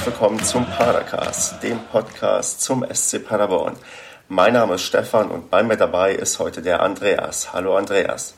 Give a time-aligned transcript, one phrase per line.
[0.00, 3.76] herzlich willkommen zum Padercast, dem Podcast zum SC Paderborn.
[4.30, 7.52] Mein Name ist Stefan und bei mir dabei ist heute der Andreas.
[7.52, 8.34] Hallo Andreas.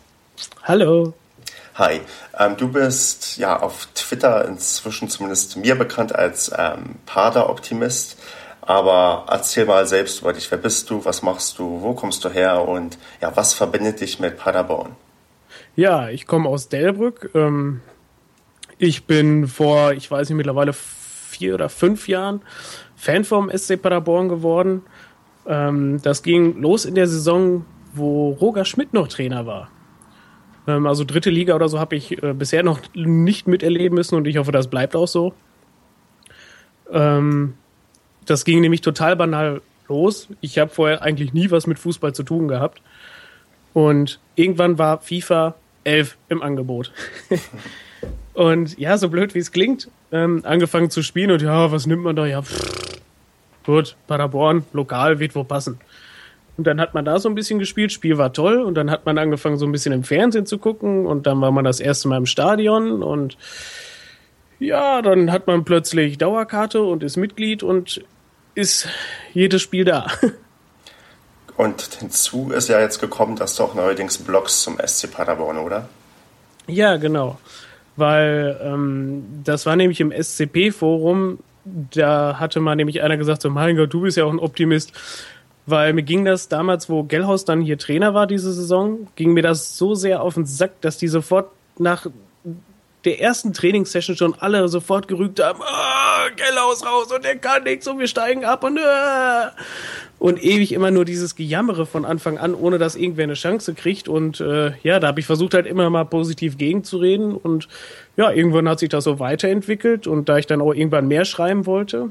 [0.64, 1.14] Hallo.
[1.76, 2.00] Hi,
[2.36, 8.18] ähm, du bist ja auf Twitter inzwischen zumindest mir bekannt als ähm, Pader-Optimist.
[8.62, 10.50] Aber erzähl mal selbst über dich.
[10.50, 11.04] Wer bist du?
[11.04, 11.80] Was machst du?
[11.80, 12.66] Wo kommst du her?
[12.66, 14.96] Und ja, was verbindet dich mit Paderborn?
[15.76, 17.30] Ja, ich komme aus Delbrück.
[17.36, 17.82] Ähm,
[18.78, 20.72] ich bin vor, ich weiß nicht, mittlerweile
[21.32, 22.42] vier oder fünf Jahren
[22.96, 24.82] Fan vom SC Paderborn geworden.
[25.46, 27.64] Ähm, das ging los in der Saison,
[27.94, 29.70] wo Roger Schmidt noch Trainer war.
[30.66, 34.26] Ähm, also dritte Liga oder so habe ich äh, bisher noch nicht miterleben müssen und
[34.26, 35.34] ich hoffe, das bleibt auch so.
[36.90, 37.54] Ähm,
[38.26, 40.28] das ging nämlich total banal los.
[40.40, 42.82] Ich habe vorher eigentlich nie was mit Fußball zu tun gehabt.
[43.72, 46.92] Und irgendwann war FIFA 11 im Angebot.
[48.34, 52.02] und ja, so blöd wie es klingt, ähm, angefangen zu spielen und ja, was nimmt
[52.02, 52.26] man da?
[52.26, 53.00] Ja, pff,
[53.64, 55.80] gut, Paderborn, lokal, wird wohl passen.
[56.56, 59.06] Und dann hat man da so ein bisschen gespielt, Spiel war toll und dann hat
[59.06, 62.08] man angefangen so ein bisschen im Fernsehen zu gucken und dann war man das erste
[62.08, 63.38] Mal im Stadion und
[64.58, 68.04] ja, dann hat man plötzlich Dauerkarte und ist Mitglied und
[68.54, 68.86] ist
[69.32, 70.06] jedes Spiel da.
[71.54, 75.86] Und hinzu ist ja jetzt gekommen, dass du auch neuerdings Blogs zum SC Paderborn, oder?
[76.66, 77.38] Ja, genau.
[77.96, 83.76] Weil ähm, das war nämlich im SCP-Forum, da hatte mal nämlich einer gesagt, so mein
[83.76, 84.92] Gott, du bist ja auch ein Optimist.
[85.64, 89.42] Weil mir ging das damals, wo Gellhaus dann hier Trainer war diese Saison, ging mir
[89.42, 92.06] das so sehr auf den Sack, dass die sofort nach
[93.04, 97.86] der ersten Trainingssession schon alle sofort gerügt haben, oh, Gellhaus raus und der kann nichts
[97.88, 98.80] und wir steigen ab und äh,
[100.22, 104.06] und ewig immer nur dieses Gejammere von Anfang an, ohne dass irgendwer eine Chance kriegt.
[104.06, 107.34] Und äh, ja, da habe ich versucht halt immer mal positiv gegenzureden.
[107.34, 107.66] Und
[108.16, 110.06] ja, irgendwann hat sich das so weiterentwickelt.
[110.06, 112.10] Und da ich dann auch irgendwann mehr schreiben wollte,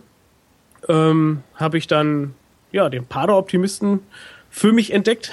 [0.90, 2.34] ähm, habe ich dann
[2.74, 4.02] ja den Pader-Optimisten
[4.50, 5.32] für mich entdeckt,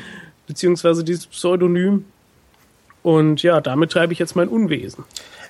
[0.46, 2.06] beziehungsweise dieses Pseudonym
[3.04, 5.04] und ja, damit treibe ich jetzt mein Unwesen.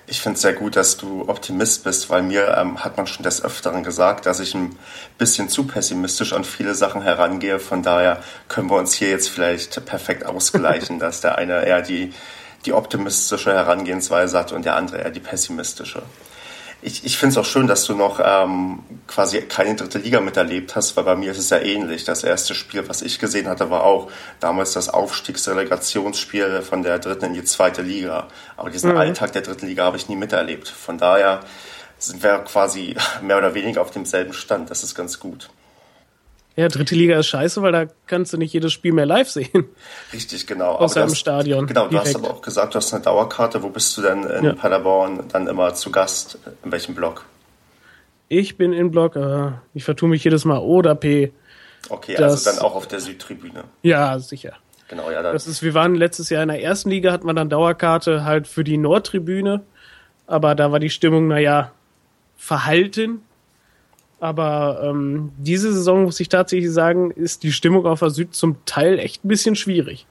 [0.08, 3.22] Ich finde es sehr gut, dass du Optimist bist, weil mir ähm, hat man schon
[3.22, 4.76] des Öfteren gesagt, dass ich ein
[5.18, 7.60] bisschen zu pessimistisch an viele Sachen herangehe.
[7.60, 12.12] Von daher können wir uns hier jetzt vielleicht perfekt ausgleichen, dass der eine eher die,
[12.66, 16.02] die optimistische Herangehensweise hat und der andere eher die pessimistische
[16.84, 18.80] ich, ich finde es auch schön, dass du noch ähm,
[19.14, 22.04] quasi keine dritte Liga miterlebt hast, weil bei mir ist es ja ähnlich.
[22.04, 24.10] Das erste Spiel, was ich gesehen hatte, war auch
[24.40, 28.26] damals das Aufstiegsrelegationsspiel von der dritten in die zweite Liga.
[28.56, 28.96] Aber diesen mhm.
[28.96, 30.66] Alltag der dritten Liga habe ich nie miterlebt.
[30.66, 31.40] Von daher
[31.96, 34.70] sind wir quasi mehr oder weniger auf demselben Stand.
[34.70, 35.48] Das ist ganz gut.
[36.56, 39.68] Ja, dritte Liga ist scheiße, weil da kannst du nicht jedes Spiel mehr live sehen.
[40.12, 40.74] Richtig, genau.
[40.74, 41.68] Außer im Stadion.
[41.68, 42.06] Genau, direkt.
[42.06, 43.62] du hast aber auch gesagt, du hast eine Dauerkarte.
[43.62, 44.52] Wo bist du denn in ja.
[44.54, 46.38] Paderborn dann immer zu Gast?
[46.64, 47.24] In welchem Block?
[48.28, 51.32] Ich bin in Block, äh, ich vertue mich jedes Mal O oder P.
[51.88, 53.64] Okay, also das, also dann auch auf der Südtribüne.
[53.82, 54.54] Ja, sicher.
[54.88, 55.22] Genau, ja.
[55.22, 58.46] Das ist, wir waren letztes Jahr in der ersten Liga, hatten wir dann Dauerkarte halt
[58.46, 59.62] für die Nordtribüne.
[60.26, 61.72] Aber da war die Stimmung, naja,
[62.36, 63.20] verhalten
[64.24, 68.56] aber ähm, diese Saison, muss ich tatsächlich sagen, ist die Stimmung auf der Süd zum
[68.64, 70.06] Teil echt ein bisschen schwierig.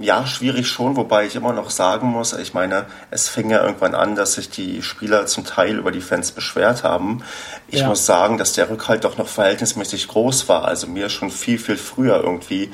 [0.00, 3.94] Ja, schwierig schon, wobei ich immer noch sagen muss, ich meine, es fing ja irgendwann
[3.94, 7.22] an, dass sich die Spieler zum Teil über die Fans beschwert haben.
[7.68, 7.86] Ich ja.
[7.86, 10.64] muss sagen, dass der Rückhalt doch noch verhältnismäßig groß war.
[10.64, 12.70] Also mir schon viel, viel früher irgendwie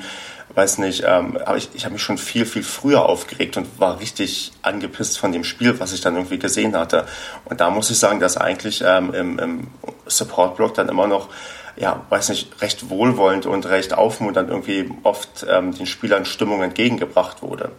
[0.57, 3.99] weiß nicht, ähm, aber ich, ich habe mich schon viel, viel früher aufgeregt und war
[3.99, 7.05] richtig angepisst von dem Spiel, was ich dann irgendwie gesehen hatte.
[7.45, 9.67] Und da muss ich sagen, dass eigentlich ähm, im, im
[10.07, 11.29] Support-Blog dann immer noch
[11.77, 17.41] ja, weiß nicht, recht wohlwollend und recht aufmunternd irgendwie oft ähm, den Spielern Stimmung entgegengebracht
[17.41, 17.71] wurde.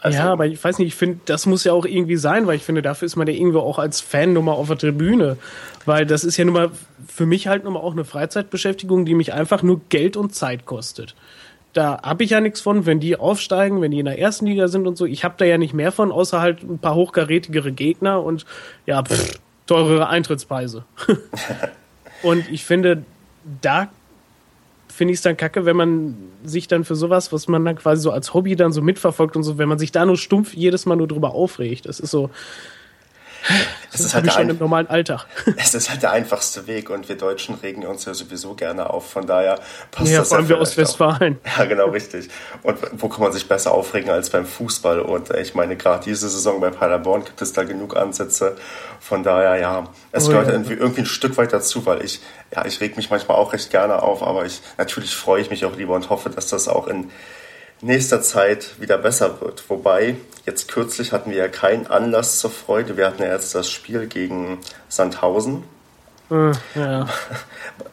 [0.00, 2.54] Also, ja, aber ich weiß nicht, ich finde, das muss ja auch irgendwie sein, weil
[2.54, 5.38] ich finde, dafür ist man ja irgendwo auch als Fan nummer auf der Tribüne.
[5.86, 6.70] Weil das ist ja nun mal
[7.08, 10.66] für mich halt nun mal auch eine Freizeitbeschäftigung, die mich einfach nur Geld und Zeit
[10.66, 11.14] kostet
[11.78, 14.68] da habe ich ja nichts von, wenn die aufsteigen, wenn die in der ersten Liga
[14.68, 15.06] sind und so.
[15.06, 18.46] Ich habe da ja nicht mehr von, außer halt ein paar hochkarätigere Gegner und
[18.86, 20.84] ja, pff, teurere Eintrittspreise.
[22.22, 23.04] und ich finde,
[23.60, 23.90] da
[24.88, 28.02] finde ich es dann kacke, wenn man sich dann für sowas, was man dann quasi
[28.02, 30.86] so als Hobby dann so mitverfolgt und so, wenn man sich da nur stumpf jedes
[30.86, 31.86] Mal nur drüber aufregt.
[31.86, 32.30] Das ist so,
[33.48, 35.26] das, das ist halt schon im normalen Alltag.
[35.56, 39.10] Es ist halt der einfachste Weg und wir Deutschen regen uns ja sowieso gerne auf.
[39.10, 39.58] Von daher
[39.90, 41.38] passt ja, das vor allem ja wir Ostwestfalen.
[41.58, 42.28] Ja, genau, richtig.
[42.62, 45.00] Und wo kann man sich besser aufregen als beim Fußball?
[45.00, 48.56] Und ich meine, gerade diese Saison bei Paderborn gibt es da genug Ansätze.
[49.00, 50.52] Von daher, ja, es oh, gehört ja.
[50.52, 52.20] irgendwie, irgendwie ein Stück weit dazu, weil ich,
[52.54, 55.64] ja, ich reg mich manchmal auch recht gerne auf, aber ich, natürlich freue ich mich
[55.64, 57.10] auch lieber und hoffe, dass das auch in
[57.80, 59.64] nächster Zeit wieder besser wird.
[59.68, 60.16] Wobei,
[60.46, 62.96] jetzt kürzlich hatten wir ja keinen Anlass zur Freude.
[62.96, 64.58] Wir hatten ja jetzt das Spiel gegen
[64.88, 65.64] Sandhausen.
[66.28, 67.06] Hm, ja.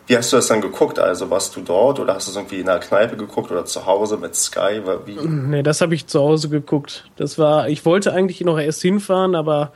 [0.07, 0.99] Wie hast du das dann geguckt?
[0.99, 3.85] Also warst du dort oder hast du es irgendwie in einer Kneipe geguckt oder zu
[3.85, 4.81] Hause mit Sky?
[5.05, 5.15] Wie?
[5.15, 7.09] Nee, das habe ich zu Hause geguckt.
[7.15, 9.71] Das war, ich wollte eigentlich noch erst hinfahren, aber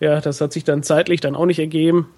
[0.00, 2.12] ja, das hat sich dann zeitlich dann auch nicht ergeben.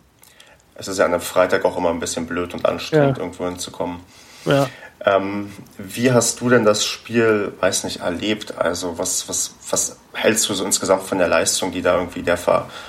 [0.74, 3.22] Es ist ja an einem Freitag auch immer ein bisschen blöd und anstrengend, ja.
[3.22, 4.00] irgendwo hinzukommen.
[4.44, 4.68] Ja.
[5.04, 8.56] Ähm, wie hast du denn das Spiel, weiß nicht, erlebt?
[8.58, 12.38] Also was, was, was hältst du so insgesamt von der Leistung, die da irgendwie der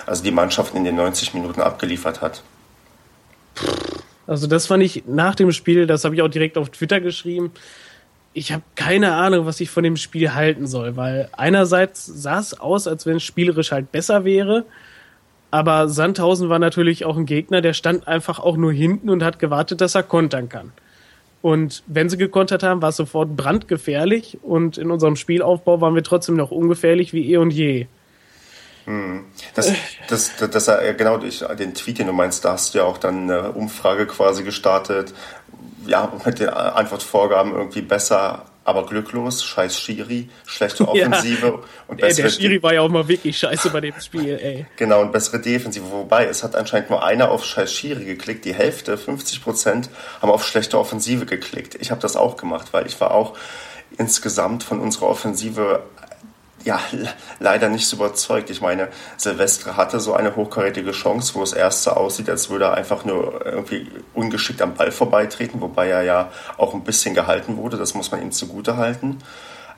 [0.06, 2.42] also die Mannschaft in den 90 Minuten abgeliefert hat?
[4.26, 7.52] Also das fand ich nach dem Spiel, das habe ich auch direkt auf Twitter geschrieben.
[8.34, 12.60] Ich habe keine Ahnung, was ich von dem Spiel halten soll, weil einerseits sah es
[12.60, 14.66] aus, als wenn es spielerisch halt besser wäre,
[15.50, 19.40] aber Sandhausen war natürlich auch ein Gegner, der stand einfach auch nur hinten und hat
[19.40, 20.74] gewartet, dass er kontern kann.
[21.42, 26.04] Und wenn sie gekontert haben, war es sofort brandgefährlich und in unserem Spielaufbau waren wir
[26.04, 27.88] trotzdem noch ungefährlich wie eh und je.
[28.86, 29.26] Hm.
[29.54, 29.68] Das,
[30.08, 32.98] das, das, das, das genau, den Tweet, den du meinst, da hast du ja auch
[32.98, 35.14] dann eine Umfrage quasi gestartet.
[35.86, 41.54] Ja, mit den Antwortvorgaben irgendwie besser, aber glücklos, scheiß Schiri, schlechte Offensive ja.
[41.88, 42.28] und bessere.
[42.28, 44.66] Ey, der Schiri war ja auch mal wirklich scheiße bei dem Spiel, ey.
[44.76, 45.90] Genau, und bessere Defensive.
[45.90, 48.44] Wobei, es hat anscheinend nur einer auf scheiß Schiri geklickt.
[48.44, 49.90] Die Hälfte, 50 Prozent,
[50.22, 51.76] haben auf schlechte Offensive geklickt.
[51.80, 53.38] Ich habe das auch gemacht, weil ich war auch
[53.98, 55.84] insgesamt von unserer Offensive
[56.68, 56.80] ja,
[57.40, 58.50] leider nicht so überzeugt.
[58.50, 62.66] Ich meine, Silvestre hatte so eine hochkarätige Chance, wo es erst so aussieht, als würde
[62.66, 67.56] er einfach nur irgendwie ungeschickt am Ball vorbeitreten, wobei er ja auch ein bisschen gehalten
[67.56, 67.78] wurde.
[67.78, 69.20] Das muss man ihm zugute halten.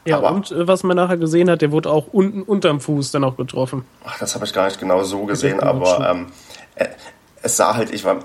[0.06, 3.12] Ja, Aber, und äh, was man nachher gesehen hat, der wurde auch unten unterm Fuß
[3.12, 3.86] dann auch getroffen.
[4.04, 6.28] Ach, das habe ich gar nicht genau so gesehen, aber ähm,
[7.42, 8.20] es sah halt, ich war,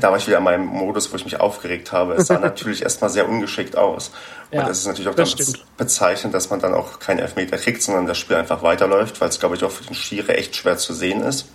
[0.00, 2.14] da war ich wieder in meinem Modus, wo ich mich aufgeregt habe.
[2.14, 4.10] Es sah natürlich erstmal sehr ungeschickt aus.
[4.50, 5.28] Und ja, es ist natürlich auch dann
[5.76, 9.38] bezeichnend, dass man dann auch keinen Elfmeter kriegt, sondern das Spiel einfach weiterläuft, weil es,
[9.38, 11.46] glaube ich, auch für den Schiere echt schwer zu sehen ist.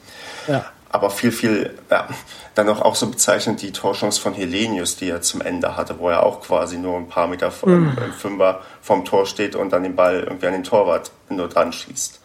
[0.47, 0.65] Ja.
[0.89, 2.07] Aber viel, viel, ja,
[2.53, 6.09] dann auch, auch so bezeichnend die Torchance von Helenius, die er zum Ende hatte, wo
[6.09, 7.97] er auch quasi nur ein paar Meter vom, mhm.
[7.97, 11.73] im Fünfer vom Tor steht und dann den Ball irgendwie an den Torwart nur dran
[11.73, 12.19] schießt.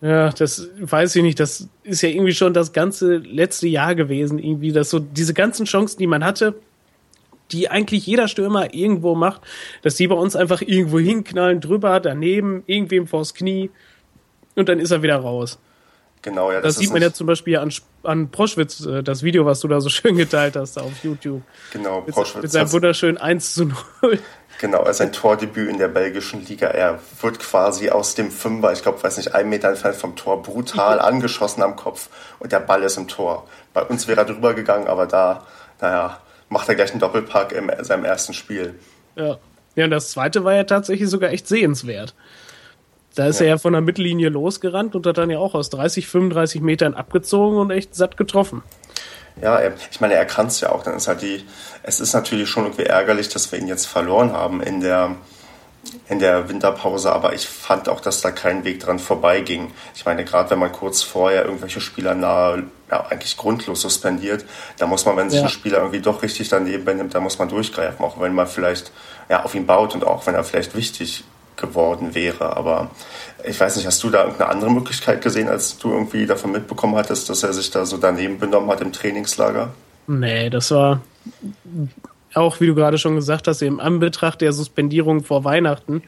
[0.00, 1.40] Ja, das weiß ich nicht.
[1.40, 5.66] Das ist ja irgendwie schon das ganze letzte Jahr gewesen, irgendwie, dass so diese ganzen
[5.66, 6.54] Chancen, die man hatte,
[7.50, 9.42] die eigentlich jeder Stürmer irgendwo macht,
[9.82, 13.70] dass die bei uns einfach irgendwo hinknallen, drüber, daneben, irgendwem vors Knie
[14.54, 15.58] und dann ist er wieder raus.
[16.22, 16.60] Genau, ja.
[16.60, 17.72] Das, das sieht man ja zum Beispiel an,
[18.02, 21.42] an Proschwitz, äh, das Video, was du da so schön geteilt hast auf YouTube.
[21.72, 22.34] Genau, Proschwitz.
[22.34, 24.18] Mit, mit seinem wunderschönen 1 zu 0.
[24.58, 26.66] Genau, also ein Tordebüt in der belgischen Liga.
[26.66, 30.42] Er wird quasi aus dem Fünfer, ich glaube, weiß nicht, einen Meter entfernt vom Tor,
[30.42, 32.08] brutal angeschossen am Kopf
[32.40, 33.46] und der Ball ist im Tor.
[33.72, 35.46] Bei uns wäre er drüber gegangen, aber da,
[35.80, 36.18] naja,
[36.48, 38.74] macht er gleich einen Doppelpack in seinem ersten Spiel.
[39.14, 39.38] Ja.
[39.76, 42.12] Ja, und das zweite war ja tatsächlich sogar echt sehenswert.
[43.14, 43.46] Da ist ja.
[43.46, 46.94] er ja von der Mittellinie losgerannt und hat dann ja auch aus 30, 35 Metern
[46.94, 48.64] abgezogen und echt satt getroffen.
[49.40, 50.82] Ja, ich meine, er kann es ja auch.
[50.82, 51.46] Dann ist halt die,
[51.82, 55.16] es ist natürlich schon irgendwie ärgerlich, dass wir ihn jetzt verloren haben in der,
[56.08, 59.72] in der Winterpause, aber ich fand auch, dass da kein Weg dran vorbeiging.
[59.94, 64.44] Ich meine, gerade wenn man kurz vorher irgendwelche Spieler nahe, ja, eigentlich grundlos suspendiert,
[64.78, 65.46] da muss man, wenn sich ja.
[65.46, 68.92] ein Spieler irgendwie doch richtig daneben benimmt, da muss man durchgreifen, auch wenn man vielleicht
[69.28, 71.24] ja, auf ihn baut und auch wenn er vielleicht wichtig
[71.58, 72.56] geworden wäre.
[72.56, 72.90] Aber
[73.44, 76.96] ich weiß nicht, hast du da irgendeine andere Möglichkeit gesehen, als du irgendwie davon mitbekommen
[76.96, 79.72] hattest, dass er sich da so daneben benommen hat im Trainingslager?
[80.06, 81.02] Nee, das war
[82.34, 86.02] auch, wie du gerade schon gesagt hast, im Anbetracht der Suspendierung vor Weihnachten,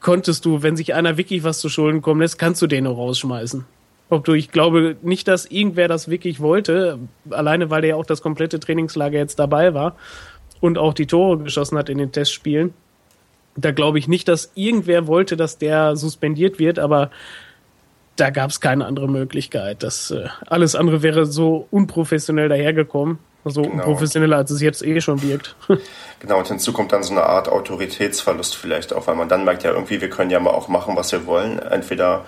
[0.00, 2.94] konntest du, wenn sich einer wirklich was zu Schulden kommen lässt, kannst du den nur
[2.94, 3.64] rausschmeißen.
[4.10, 6.98] Ob du, ich glaube nicht, dass irgendwer das wirklich wollte,
[7.30, 9.96] alleine weil der ja auch das komplette Trainingslager jetzt dabei war
[10.60, 12.74] und auch die Tore geschossen hat in den Testspielen
[13.56, 17.10] da glaube ich nicht, dass irgendwer wollte, dass der suspendiert wird, aber
[18.16, 19.82] da gab es keine andere Möglichkeit.
[19.82, 23.18] Das, äh, alles andere wäre so unprofessionell dahergekommen.
[23.44, 23.74] So genau.
[23.74, 25.54] unprofessioneller, als es jetzt eh schon wirkt.
[26.20, 29.64] genau, und hinzu kommt dann so eine Art Autoritätsverlust vielleicht auch, weil man dann merkt
[29.64, 31.58] ja irgendwie, wir können ja mal auch machen, was wir wollen.
[31.58, 32.24] Entweder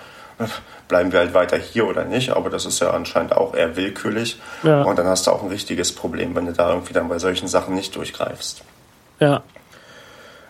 [0.87, 4.39] bleiben wir halt weiter hier oder nicht, aber das ist ja anscheinend auch eher willkürlich.
[4.61, 4.83] Ja.
[4.83, 7.47] Und dann hast du auch ein richtiges Problem, wenn du da irgendwie dann bei solchen
[7.47, 8.63] Sachen nicht durchgreifst.
[9.19, 9.41] Ja,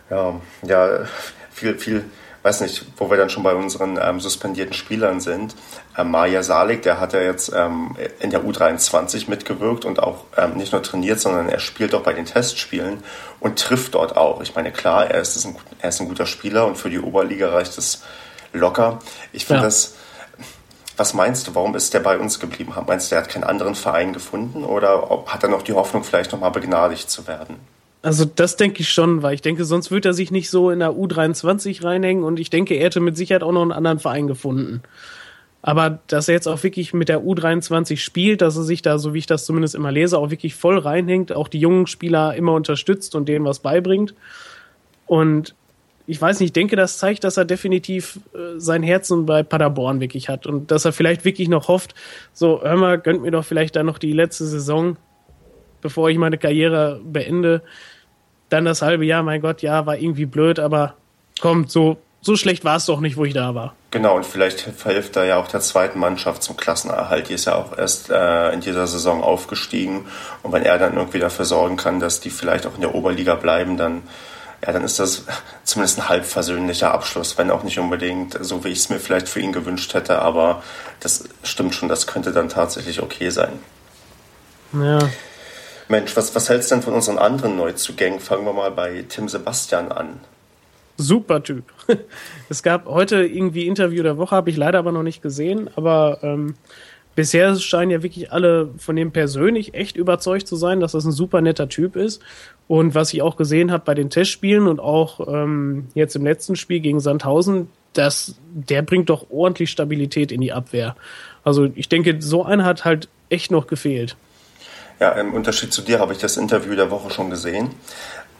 [0.09, 1.05] ja, ja,
[1.51, 2.05] viel, viel,
[2.43, 5.55] weiß nicht, wo wir dann schon bei unseren ähm, suspendierten Spielern sind.
[5.97, 10.55] Ähm, Maja Salik, der hat ja jetzt ähm, in der U23 mitgewirkt und auch ähm,
[10.55, 13.03] nicht nur trainiert, sondern er spielt auch bei den Testspielen
[13.39, 14.41] und trifft dort auch.
[14.41, 17.49] Ich meine, klar, er ist, ein, er ist ein guter Spieler und für die Oberliga
[17.49, 18.03] reicht es
[18.53, 18.99] locker.
[19.33, 19.65] Ich finde ja.
[19.67, 19.95] das.
[20.99, 22.73] Was meinst du, warum ist der bei uns geblieben?
[22.87, 26.31] Meinst du, er hat keinen anderen Verein gefunden oder hat er noch die Hoffnung, vielleicht
[26.31, 27.59] nochmal begnadigt zu werden?
[28.01, 30.79] Also das denke ich schon, weil ich denke, sonst würde er sich nicht so in
[30.79, 34.27] der U23 reinhängen und ich denke, er hätte mit Sicherheit auch noch einen anderen Verein
[34.27, 34.81] gefunden.
[35.61, 39.13] Aber dass er jetzt auch wirklich mit der U23 spielt, dass er sich da, so
[39.13, 42.53] wie ich das zumindest immer lese, auch wirklich voll reinhängt, auch die jungen Spieler immer
[42.53, 44.13] unterstützt und denen was beibringt.
[45.07, 45.55] Und
[46.05, 49.99] ich weiß nicht, ich denke, das zeigt, dass er definitiv äh, sein Herzen bei Paderborn
[49.99, 51.95] wirklich hat und dass er vielleicht wirklich noch hofft,
[52.31, 54.95] so, hör mal, gönnt mir doch vielleicht da noch die letzte Saison,
[55.87, 57.61] bevor ich meine Karriere beende.
[58.49, 60.95] Dann das halbe Jahr, mein Gott, ja, war irgendwie blöd, aber
[61.39, 63.73] komm, so, so schlecht war es doch nicht, wo ich da war.
[63.91, 67.29] Genau, und vielleicht verhilft er ja auch der zweiten Mannschaft zum Klassenerhalt.
[67.29, 70.05] Die ist ja auch erst äh, in dieser Saison aufgestiegen.
[70.43, 73.35] Und wenn er dann irgendwie dafür sorgen kann, dass die vielleicht auch in der Oberliga
[73.35, 74.03] bleiben, dann
[74.65, 75.23] ja, dann ist das
[75.63, 79.29] zumindest ein halb versöhnlicher Abschluss, wenn auch nicht unbedingt so, wie ich es mir vielleicht
[79.29, 80.63] für ihn gewünscht hätte, aber
[80.99, 83.59] das stimmt schon, das könnte dann tatsächlich okay sein.
[84.73, 84.99] Ja.
[85.89, 88.19] Mensch, was, was hältst du denn von unseren anderen Neuzugängen?
[88.19, 90.19] Fangen wir mal bei Tim Sebastian an.
[90.97, 91.63] Super Typ.
[92.49, 96.19] Es gab heute irgendwie Interview der Woche, habe ich leider aber noch nicht gesehen, aber
[96.21, 96.55] ähm,
[97.13, 101.11] bisher scheinen ja wirklich alle von dem persönlich echt überzeugt zu sein, dass das ein
[101.11, 102.21] super netter Typ ist.
[102.67, 106.55] Und was ich auch gesehen habe bei den Testspielen und auch ähm, jetzt im letzten
[106.55, 110.95] Spiel gegen Sandhausen, dass der bringt doch ordentlich Stabilität in die Abwehr.
[111.43, 114.15] Also ich denke, so einer hat halt echt noch gefehlt.
[114.99, 117.75] Ja, im Unterschied zu dir habe ich das Interview der Woche schon gesehen.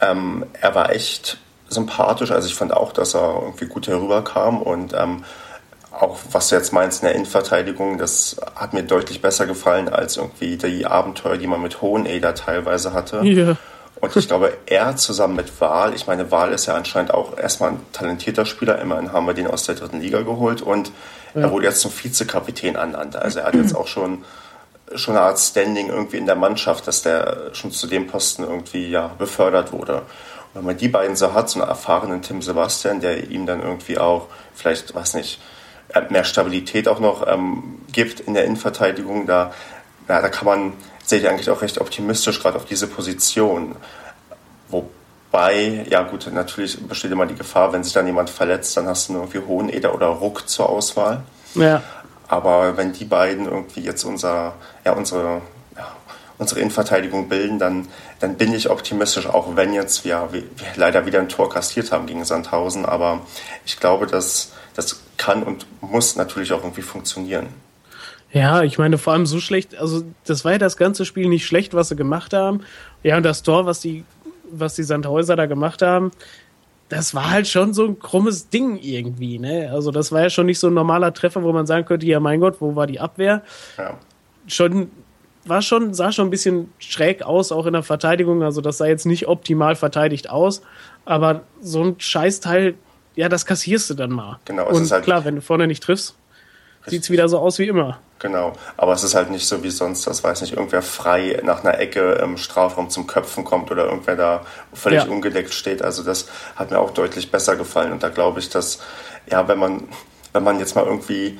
[0.00, 1.38] Ähm, er war echt
[1.68, 2.30] sympathisch.
[2.30, 5.24] Also ich fand auch, dass er irgendwie gut herüberkam und ähm,
[5.92, 10.16] auch was du jetzt meinst in der Innenverteidigung, das hat mir deutlich besser gefallen als
[10.16, 13.22] irgendwie die Abenteuer, die man mit Hoheneder teilweise hatte.
[13.24, 13.56] Ja.
[14.00, 17.70] Und ich glaube, er zusammen mit Wahl, ich meine, Wahl ist ja anscheinend auch erstmal
[17.70, 20.92] ein talentierter Spieler, immerhin haben wir den aus der dritten Liga geholt und
[21.34, 21.42] ja.
[21.42, 23.16] er wurde jetzt zum Vizekapitän ernannt.
[23.16, 24.24] Also er hat jetzt auch schon,
[24.94, 28.88] schon eine Art Standing irgendwie in der Mannschaft, dass der schon zu dem Posten irgendwie
[28.88, 29.98] ja befördert wurde.
[29.98, 33.62] Und wenn man die beiden so hat, so einen erfahrenen Tim Sebastian, der ihm dann
[33.62, 35.40] irgendwie auch vielleicht, weiß nicht,
[35.88, 39.52] äh, mehr Stabilität auch noch ähm, gibt in der Innenverteidigung, da,
[40.08, 40.72] ja, da kann man,
[41.04, 43.76] sehe ich eigentlich auch recht optimistisch gerade auf diese Position.
[44.68, 49.08] Wobei, ja gut, natürlich besteht immer die Gefahr, wenn sich dann jemand verletzt, dann hast
[49.08, 51.22] du nur irgendwie Hoheneder oder Ruck zur Auswahl.
[51.54, 51.82] Ja.
[52.28, 54.54] Aber wenn die beiden irgendwie jetzt unser,
[54.84, 55.40] ja, unsere,
[55.76, 55.96] ja,
[56.36, 57.88] unsere Innenverteidigung bilden, dann,
[58.20, 60.44] dann bin ich optimistisch, auch wenn jetzt wir, wir
[60.76, 62.84] leider wieder ein Tor kassiert haben gegen Sandhausen.
[62.84, 63.20] Aber
[63.64, 67.48] ich glaube, dass das kann und muss natürlich auch irgendwie funktionieren.
[68.30, 71.46] Ja, ich meine, vor allem so schlecht, also das war ja das ganze Spiel nicht
[71.46, 72.60] schlecht, was sie gemacht haben.
[73.02, 74.04] Ja, und das Tor, was die,
[74.50, 76.10] was die Sandhäuser da gemacht haben,
[76.88, 79.70] das war halt schon so ein krummes Ding irgendwie, ne?
[79.72, 82.20] Also das war ja schon nicht so ein normaler Treffer, wo man sagen könnte, ja
[82.20, 83.42] mein Gott, wo war die Abwehr?
[83.76, 83.98] Ja.
[84.46, 84.90] Schon,
[85.44, 88.42] war schon, sah schon ein bisschen schräg aus, auch in der Verteidigung.
[88.42, 90.62] Also das sah jetzt nicht optimal verteidigt aus.
[91.04, 92.74] Aber so ein Scheißteil,
[93.16, 94.38] ja, das kassierst du dann mal.
[94.46, 96.14] Genau, es Und ist halt klar, wenn du vorne nicht triffst,
[96.90, 97.98] sieht es wieder so aus wie immer.
[98.18, 101.62] Genau, aber es ist halt nicht so wie sonst, das weiß nicht, irgendwer frei nach
[101.62, 105.08] einer Ecke im Strafraum zum Köpfen kommt oder irgendwer da völlig ja.
[105.08, 105.82] ungedeckt steht.
[105.82, 106.26] Also das
[106.56, 107.92] hat mir auch deutlich besser gefallen.
[107.92, 108.80] Und da glaube ich, dass,
[109.30, 109.88] ja, wenn man,
[110.32, 111.38] wenn man jetzt mal irgendwie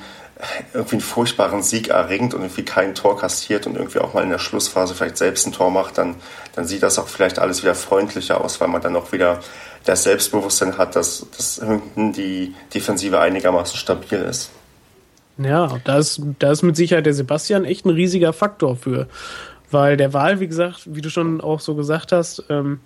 [0.73, 4.29] irgendwie einen furchtbaren Sieg erringt und irgendwie kein Tor kassiert und irgendwie auch mal in
[4.29, 6.15] der Schlussphase vielleicht selbst ein Tor macht, dann,
[6.55, 9.41] dann sieht das auch vielleicht alles wieder freundlicher aus, weil man dann auch wieder
[9.83, 14.51] das Selbstbewusstsein hat, dass, dass hinten die Defensive einigermaßen stabil ist.
[15.41, 19.07] Ja, da ist, da ist mit Sicherheit der Sebastian echt ein riesiger Faktor für.
[19.71, 22.79] Weil der Wahl, wie gesagt, wie du schon auch so gesagt hast, ähm,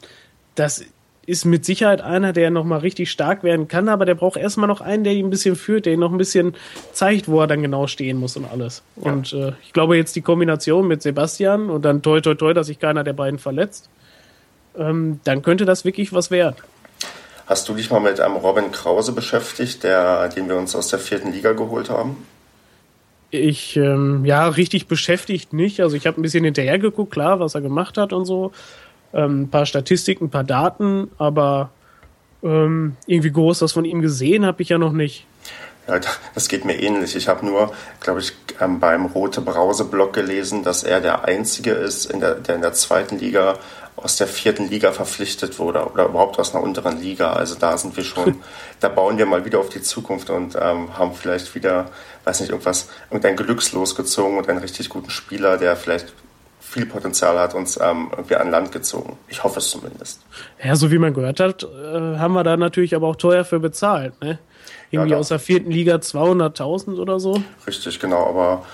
[0.55, 0.85] das
[1.25, 4.81] ist mit Sicherheit einer, der nochmal richtig stark werden kann, aber der braucht erstmal noch
[4.81, 6.53] einen, der ihn ein bisschen führt, der ihn noch ein bisschen
[6.91, 8.83] zeigt, wo er dann genau stehen muss und alles.
[8.97, 9.11] Ja.
[9.11, 12.67] Und äh, ich glaube jetzt die Kombination mit Sebastian und dann toi toi toi, dass
[12.67, 13.89] sich keiner der beiden verletzt,
[14.77, 16.57] ähm, dann könnte das wirklich was werden.
[17.45, 20.99] Hast du dich mal mit einem Robin Krause beschäftigt, der, den wir uns aus der
[20.99, 22.17] vierten Liga geholt haben?
[23.33, 25.79] Ich, ähm, ja, richtig beschäftigt nicht.
[25.79, 28.51] Also ich habe ein bisschen hinterher geguckt, klar, was er gemacht hat und so.
[29.11, 31.71] Ähm, ein paar Statistiken, ein paar Daten, aber
[32.43, 35.25] ähm, irgendwie groß was von ihm gesehen habe ich ja noch nicht.
[35.87, 35.99] Ja,
[36.35, 37.15] das geht mir ähnlich.
[37.15, 42.05] Ich habe nur, glaube ich, ähm, beim Rote Brause-Blog gelesen, dass er der Einzige ist,
[42.05, 43.57] in der, der in der zweiten Liga
[44.03, 47.33] aus der vierten Liga verpflichtet wurde oder überhaupt aus einer unteren Liga.
[47.33, 48.41] Also da sind wir schon,
[48.81, 51.89] da bauen wir mal wieder auf die Zukunft und ähm, haben vielleicht wieder,
[52.25, 56.13] weiß nicht, irgendwas, irgendein Glückslos gezogen und einen richtig guten Spieler, der vielleicht
[56.59, 59.17] viel Potenzial hat, uns ähm, irgendwie an Land gezogen.
[59.29, 60.21] Ich hoffe es zumindest.
[60.61, 63.59] Ja, so wie man gehört hat, äh, haben wir da natürlich aber auch teuer für
[63.59, 64.19] bezahlt.
[64.21, 64.39] Ne?
[64.91, 67.41] Irgendwie ja, aus der vierten Liga 200.000 oder so.
[67.67, 68.27] Richtig, genau.
[68.27, 68.65] Aber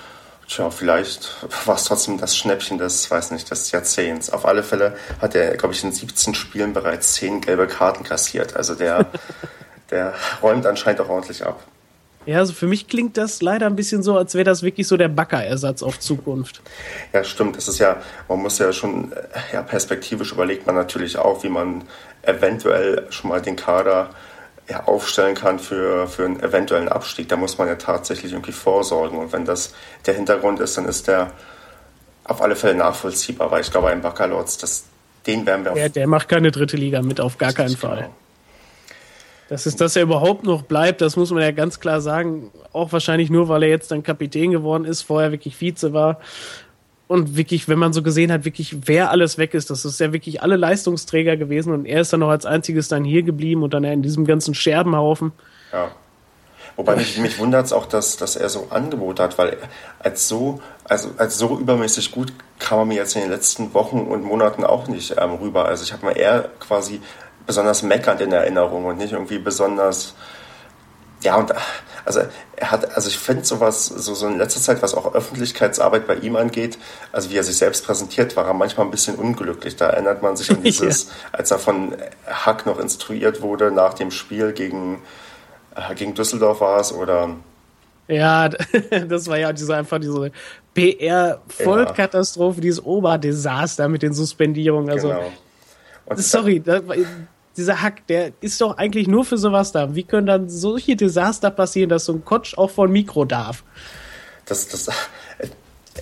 [0.50, 1.30] Tja, vielleicht
[1.68, 4.32] war es trotzdem das Schnäppchen des, weiß nicht, des Jahrzehnts.
[4.32, 8.56] Auf alle Fälle hat er, glaube ich, in 17 Spielen bereits 10 gelbe Karten kassiert.
[8.56, 9.06] Also der,
[9.92, 11.64] der räumt anscheinend auch ordentlich ab.
[12.26, 14.98] Ja, also für mich klingt das leider ein bisschen so, als wäre das wirklich so
[14.98, 16.62] der Backer-Ersatz auf Zukunft.
[17.14, 17.56] Ja, stimmt.
[17.56, 19.18] Das ist ja, man muss ja schon, äh,
[19.54, 21.84] ja, perspektivisch überlegt man natürlich auch, wie man
[22.24, 24.10] eventuell schon mal den Kader
[24.70, 27.28] ja, aufstellen kann für, für einen eventuellen Abstieg.
[27.28, 29.18] Da muss man ja tatsächlich irgendwie vorsorgen.
[29.18, 29.74] Und wenn das
[30.06, 31.32] der Hintergrund ist, dann ist der
[32.24, 34.86] auf alle Fälle nachvollziehbar, weil ich glaube, ein Baccalords, das,
[35.26, 37.98] den werden wir der, der macht keine dritte Liga mit, auf gar keinen Fall.
[37.98, 38.16] Genau.
[39.50, 42.52] Das ist, dass er überhaupt noch bleibt, das muss man ja ganz klar sagen.
[42.72, 46.20] Auch wahrscheinlich nur, weil er jetzt dann Kapitän geworden ist, vorher wirklich Vize war
[47.10, 50.14] und wirklich, wenn man so gesehen hat, wirklich, wer alles weg ist, das ist ja
[50.14, 53.74] wirklich alle Leistungsträger gewesen und er ist dann noch als einziges dann hier geblieben und
[53.74, 55.32] dann in diesem ganzen Scherbenhaufen.
[55.74, 55.90] Ja.
[56.76, 59.58] Wobei mich, mich wundert es auch, dass, dass er so Angebot hat, weil
[59.98, 64.02] als so, also als so übermäßig gut kam er mir jetzt in den letzten Wochen
[64.02, 65.66] und Monaten auch nicht ähm, rüber.
[65.66, 67.02] Also ich habe mal eher quasi
[67.48, 70.14] besonders meckernd in Erinnerung und nicht irgendwie besonders
[71.22, 71.54] ja, und
[72.06, 72.22] also
[72.56, 76.16] er hat, also ich finde sowas, so, so in letzter Zeit, was auch Öffentlichkeitsarbeit bei
[76.16, 76.78] ihm angeht,
[77.12, 79.76] also wie er sich selbst präsentiert, war er manchmal ein bisschen unglücklich.
[79.76, 81.10] Da erinnert man sich an dieses, ja.
[81.34, 81.96] als er von
[82.26, 85.02] Hack noch instruiert wurde nach dem Spiel gegen,
[85.76, 87.36] äh, gegen Düsseldorf war es oder
[88.08, 88.50] ja,
[89.08, 90.32] das war ja diese, einfach diese
[90.74, 92.62] PR-Vollkatastrophe, ja.
[92.62, 94.90] dieses Oberdesaster mit den Suspendierungen.
[94.90, 95.32] Also, genau.
[96.16, 96.82] sorry, da,
[97.60, 99.94] dieser Hack, der ist doch eigentlich nur für sowas da.
[99.96, 103.64] Wie können dann solche Desaster passieren, dass so ein Kotsch auch vor ein Mikro darf?
[104.46, 104.90] Das, das,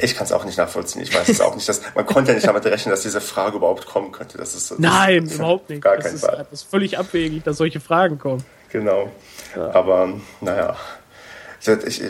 [0.01, 1.01] ich kann es auch nicht nachvollziehen.
[1.01, 1.67] Ich weiß es auch nicht.
[1.67, 4.37] Dass, man konnte ja nicht damit rechnen, dass diese Frage überhaupt kommen könnte.
[4.37, 5.81] Das ist, das Nein, ist, überhaupt nicht.
[5.81, 6.37] Gar das kein ist, Fall.
[6.37, 8.43] Das ist völlig abwegig, dass solche Fragen kommen.
[8.69, 9.09] Genau.
[9.55, 9.73] Ja.
[9.73, 10.75] Aber naja,
[11.65, 12.01] ich,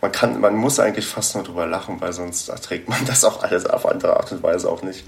[0.00, 3.42] man, kann, man muss eigentlich fast nur drüber lachen, weil sonst erträgt man das auch
[3.42, 5.04] alles auf andere Art und Weise auch nicht.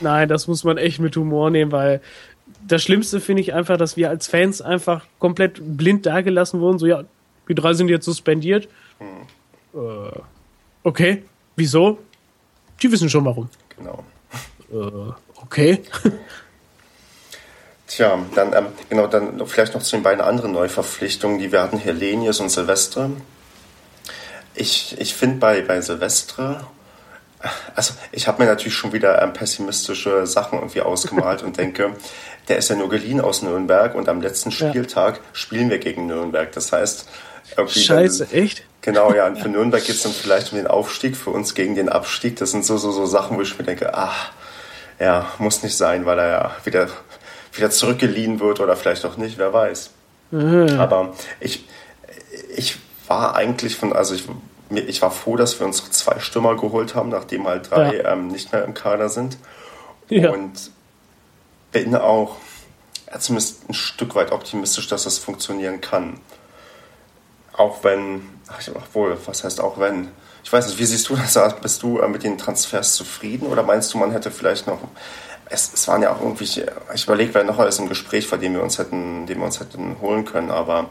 [0.00, 2.00] Nein, das muss man echt mit Humor nehmen, weil
[2.66, 6.78] das Schlimmste finde ich einfach, dass wir als Fans einfach komplett blind dagelassen wurden.
[6.78, 7.04] So, ja,
[7.48, 8.68] die drei sind jetzt suspendiert.
[8.98, 9.80] Hm.
[9.80, 10.20] Äh,
[10.82, 11.22] okay,
[11.54, 11.98] wieso?
[12.82, 13.48] Die wissen schon warum.
[13.76, 14.04] Genau.
[14.72, 15.82] Äh, okay.
[17.86, 21.78] Tja, dann, ähm, genau, dann vielleicht noch zu den beiden anderen Neuverpflichtungen, die wir hatten,
[21.78, 23.10] Helenius und Silvestre.
[24.54, 26.66] Ich, ich finde bei, bei Silvestre
[27.74, 31.94] also ich habe mir natürlich schon wieder ähm, pessimistische Sachen irgendwie ausgemalt und denke,
[32.48, 35.22] der ist ja nur geliehen aus Nürnberg und am letzten Spieltag ja.
[35.32, 36.50] spielen wir gegen Nürnberg.
[36.52, 37.08] Das heißt,
[37.68, 38.64] Scheiße, dann, echt?
[38.82, 39.26] Genau, ja.
[39.26, 42.36] Und für Nürnberg geht es dann vielleicht um den Aufstieg, für uns gegen den Abstieg.
[42.36, 44.30] Das sind so, so, so Sachen, wo ich mir denke, ach,
[44.98, 46.88] ja, muss nicht sein, weil er ja wieder,
[47.52, 49.90] wieder zurückgeliehen wird oder vielleicht auch nicht, wer weiß.
[50.30, 50.80] Mhm.
[50.80, 51.66] Aber ich,
[52.56, 54.24] ich war eigentlich von, also ich
[54.70, 58.12] ich war froh, dass wir uns zwei Stürmer geholt haben, nachdem halt drei ja.
[58.12, 59.38] ähm, nicht mehr im Kader sind.
[60.08, 60.30] Ja.
[60.30, 60.70] Und
[61.72, 62.36] bin auch
[63.18, 66.20] zumindest ein Stück weit optimistisch, dass das funktionieren kann.
[67.52, 68.60] Auch wenn, ach,
[68.92, 70.08] wohl, was heißt auch wenn?
[70.44, 71.60] Ich weiß nicht, wie siehst du das?
[71.60, 74.78] Bist du äh, mit den Transfers zufrieden oder meinst du, man hätte vielleicht noch.
[75.48, 78.54] Es, es waren ja auch irgendwie, ich überlege, wer noch alles im Gespräch, vor dem
[78.54, 80.90] wir uns hätten, den wir uns hätten holen können, aber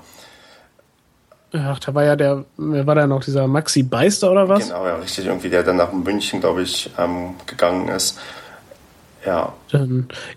[1.54, 4.68] Ach, da war ja der, war da noch dieser Maxi Beister oder was?
[4.68, 5.26] Genau, ja, richtig.
[5.26, 8.20] Irgendwie, der dann nach München, glaube ich, ähm, gegangen ist.
[9.26, 9.54] Ja.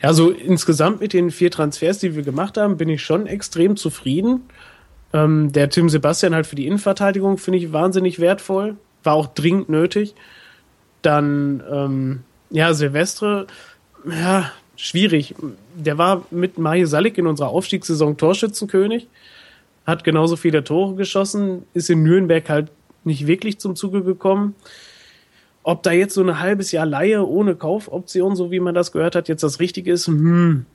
[0.03, 3.77] Ja, so insgesamt mit den vier Transfers, die wir gemacht haben, bin ich schon extrem
[3.77, 4.49] zufrieden.
[5.12, 8.77] Ähm, der Tim Sebastian halt für die Innenverteidigung finde ich wahnsinnig wertvoll.
[9.03, 10.14] War auch dringend nötig.
[11.03, 13.47] Dann, ähm, ja, Silvestre,
[14.09, 15.35] ja, schwierig.
[15.75, 19.09] Der war mit Maje Salik in unserer Aufstiegssaison Torschützenkönig
[19.88, 22.70] hat genauso viele Tore geschossen, ist in Nürnberg halt
[23.05, 24.55] nicht wirklich zum Zuge gekommen.
[25.62, 29.16] Ob da jetzt so ein halbes Jahr Laie ohne Kaufoption, so wie man das gehört
[29.16, 30.66] hat, jetzt das Richtige ist, hm,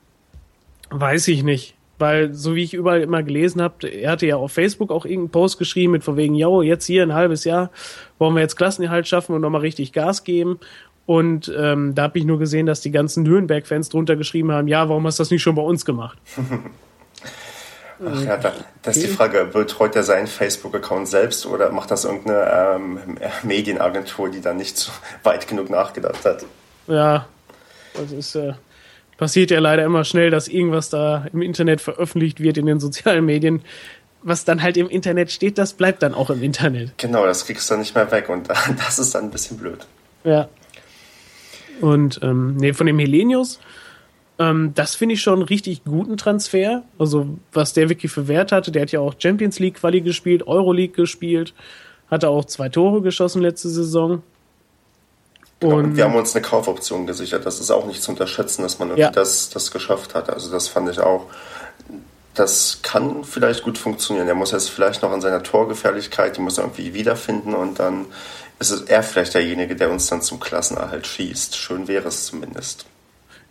[0.90, 1.76] weiß ich nicht.
[1.96, 5.30] Weil, so wie ich überall immer gelesen habe, er hatte ja auf Facebook auch irgendeinen
[5.30, 7.70] Post geschrieben mit von wegen, yo, jetzt hier ein halbes Jahr
[8.18, 10.58] wollen wir jetzt Klassenerhalt schaffen und nochmal richtig Gas geben.
[11.06, 14.88] Und ähm, da habe ich nur gesehen, dass die ganzen Nürnberg-Fans drunter geschrieben haben, ja,
[14.88, 16.18] warum hast du das nicht schon bei uns gemacht?
[18.04, 18.52] Ach ja, da,
[18.82, 24.30] das ist die Frage, betreut er seinen Facebook-Account selbst oder macht das irgendeine ähm, Medienagentur,
[24.30, 26.44] die da nicht so weit genug nachgedacht hat?
[26.86, 27.26] Ja,
[27.94, 28.54] das ist, äh,
[29.16, 33.24] passiert ja leider immer schnell, dass irgendwas da im Internet veröffentlicht wird in den sozialen
[33.24, 33.62] Medien.
[34.22, 36.96] Was dann halt im Internet steht, das bleibt dann auch im Internet.
[36.96, 39.86] Genau, das kriegst du nicht mehr weg und das ist dann ein bisschen blöd.
[40.24, 40.48] Ja.
[41.80, 43.60] Und ähm, nee, von dem Helenius,
[44.38, 46.82] ähm, das finde ich schon einen richtig guten Transfer.
[46.98, 48.72] Also, was der wirklich für Wert hatte.
[48.72, 51.54] Der hat ja auch Champions League Quali gespielt, Euroleague gespielt,
[52.10, 54.22] Hatte auch zwei Tore geschossen letzte Saison.
[55.60, 57.46] Genau, und wir haben uns eine Kaufoption gesichert.
[57.46, 59.10] Das ist auch nicht zu unterschätzen, dass man ja.
[59.10, 60.28] das, das geschafft hat.
[60.28, 61.26] Also das fand ich auch.
[62.34, 64.26] Das kann vielleicht gut funktionieren.
[64.26, 68.06] Er muss jetzt vielleicht noch an seiner Torgefährlichkeit, die muss er irgendwie wiederfinden und dann
[68.58, 71.56] ist es er vielleicht derjenige, der uns dann zum Klassenerhalt schießt.
[71.56, 72.86] Schön wäre es zumindest.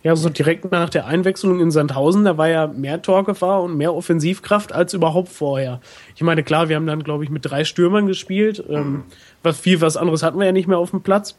[0.04, 3.94] Ja, so direkt nach der Einwechslung in Sandhausen, da war ja mehr Torgefahr und mehr
[3.94, 5.80] Offensivkraft als überhaupt vorher.
[6.14, 8.62] Ich meine, klar, wir haben dann, glaube ich, mit drei Stürmern gespielt.
[8.68, 9.04] Ähm,
[9.42, 11.36] was viel was anderes hatten wir ja nicht mehr auf dem Platz.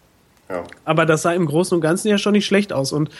[0.49, 0.63] Ja.
[0.83, 2.91] Aber das sah im Großen und Ganzen ja schon nicht schlecht aus.
[2.91, 3.11] Und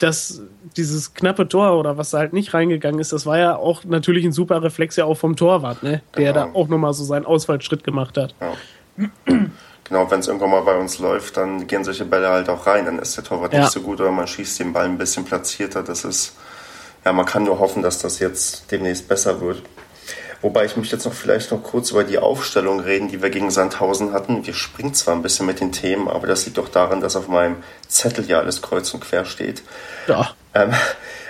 [0.00, 0.42] das,
[0.76, 4.24] dieses knappe Tor oder was da halt nicht reingegangen ist, das war ja auch natürlich
[4.24, 6.02] ein super Reflex ja auch vom Torwart, ne?
[6.16, 6.46] Der genau.
[6.46, 8.34] da auch nochmal so seinen Ausfallschritt gemacht hat.
[8.40, 9.04] Ja.
[9.84, 12.86] genau, wenn es irgendwann mal bei uns läuft, dann gehen solche Bälle halt auch rein.
[12.86, 13.60] Dann ist der Torwart ja.
[13.60, 15.82] nicht so gut oder man schießt den Ball ein bisschen platzierter.
[15.82, 16.34] Das ist,
[17.04, 19.62] ja, man kann nur hoffen, dass das jetzt demnächst besser wird.
[20.44, 23.50] Wobei ich möchte jetzt noch vielleicht noch kurz über die Aufstellung reden, die wir gegen
[23.50, 24.44] Sandhausen hatten.
[24.46, 27.28] Wir springen zwar ein bisschen mit den Themen, aber das liegt doch daran, dass auf
[27.28, 29.62] meinem Zettel ja alles kreuz und quer steht.
[30.06, 30.32] Ja.
[30.52, 30.74] Ähm,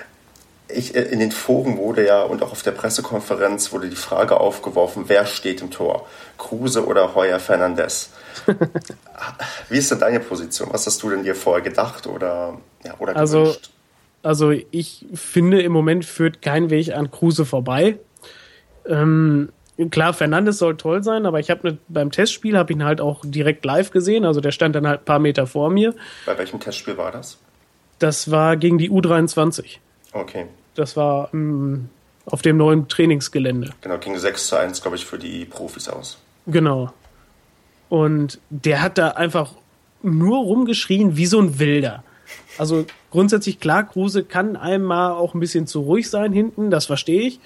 [0.69, 4.41] ich, äh, in den Foren wurde ja und auch auf der Pressekonferenz wurde die Frage
[4.41, 6.09] aufgeworfen, wer steht im Tor?
[6.37, 8.11] Kruse oder Heuer Fernandez?
[9.69, 10.69] Wie ist denn deine Position?
[10.73, 13.55] Was hast du denn dir vorher gedacht oder, ja, oder also,
[14.23, 17.99] Also ich finde, im Moment führt kein Weg an Kruse vorbei.
[18.87, 19.51] Ähm,
[19.91, 23.01] klar, Fernandes soll toll sein, aber ich habe ne, beim Testspiel habe ich ihn halt
[23.01, 24.25] auch direkt live gesehen.
[24.25, 25.95] Also der stand dann halt ein paar Meter vor mir.
[26.27, 27.39] Bei welchem Testspiel war das?
[27.99, 29.79] Das war gegen die U23.
[30.13, 30.47] Okay.
[30.75, 31.89] Das war ähm,
[32.27, 33.71] auf dem neuen Trainingsgelände.
[33.81, 36.19] Genau, ging 6 zu 1, glaube ich, für die Profis aus.
[36.47, 36.93] Genau.
[37.89, 39.53] Und der hat da einfach
[40.03, 42.03] nur rumgeschrien wie so ein Wilder.
[42.59, 46.87] Also grundsätzlich klar, Kruse kann einem mal auch ein bisschen zu ruhig sein hinten, das
[46.87, 47.41] verstehe ich.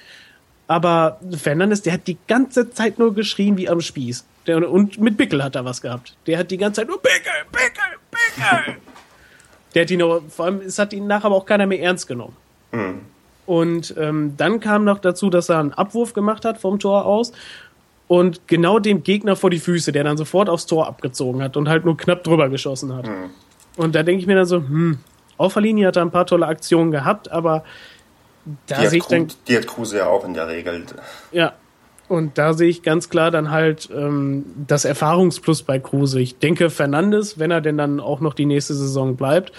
[0.67, 4.27] Aber Fernandes, der hat die ganze Zeit nur geschrien wie am Spieß.
[4.47, 6.15] Der, und mit Bickel hat er was gehabt.
[6.27, 8.77] Der hat die ganze Zeit nur Bickel, Bickel, Bickel.
[9.75, 12.07] der hat ihn auch, vor allem, es hat ihn nachher aber auch keiner mehr ernst
[12.07, 12.37] genommen.
[12.73, 13.01] Mhm.
[13.47, 17.33] Und ähm, dann kam noch dazu, dass er einen Abwurf gemacht hat vom Tor aus
[18.09, 21.69] und genau dem Gegner vor die Füße, der dann sofort aufs Tor abgezogen hat und
[21.69, 23.07] halt nur knapp drüber geschossen hat.
[23.07, 23.31] Mhm.
[23.77, 24.99] Und da denke ich mir dann so, hm,
[25.37, 27.63] auf der Linie hat er ein paar tolle Aktionen gehabt, aber
[28.67, 30.85] da die, hat dann, die hat Kruse ja auch in der Regel.
[31.31, 31.53] Ja,
[32.09, 36.21] und da sehe ich ganz klar dann halt ähm, das Erfahrungsplus bei Kruse.
[36.21, 39.53] Ich denke, Fernandes, wenn er denn dann auch noch die nächste Saison bleibt,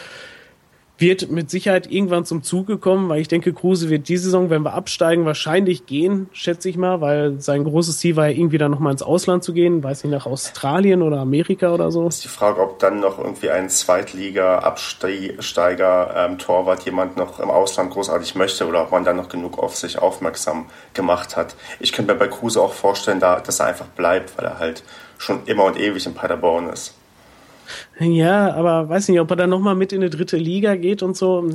[0.99, 4.63] wird mit Sicherheit irgendwann zum Zuge kommen, weil ich denke, Kruse wird diese Saison, wenn
[4.63, 8.71] wir absteigen, wahrscheinlich gehen, schätze ich mal, weil sein großes Ziel war ja irgendwie dann
[8.71, 12.05] nochmal ins Ausland zu gehen, weiß nicht, nach Australien oder Amerika oder so.
[12.07, 16.37] Ist die Frage, ob dann noch irgendwie ein Zweitliga-Absteiger, ähm,
[16.85, 20.67] jemand noch im Ausland großartig möchte oder ob man dann noch genug auf sich aufmerksam
[20.93, 21.55] gemacht hat.
[21.79, 24.83] Ich könnte mir bei Kruse auch vorstellen, da, dass er einfach bleibt, weil er halt
[25.17, 26.98] schon immer und ewig in Paderborn ist.
[27.99, 31.15] Ja, aber weiß nicht, ob er dann nochmal mit in eine dritte Liga geht und
[31.17, 31.49] so.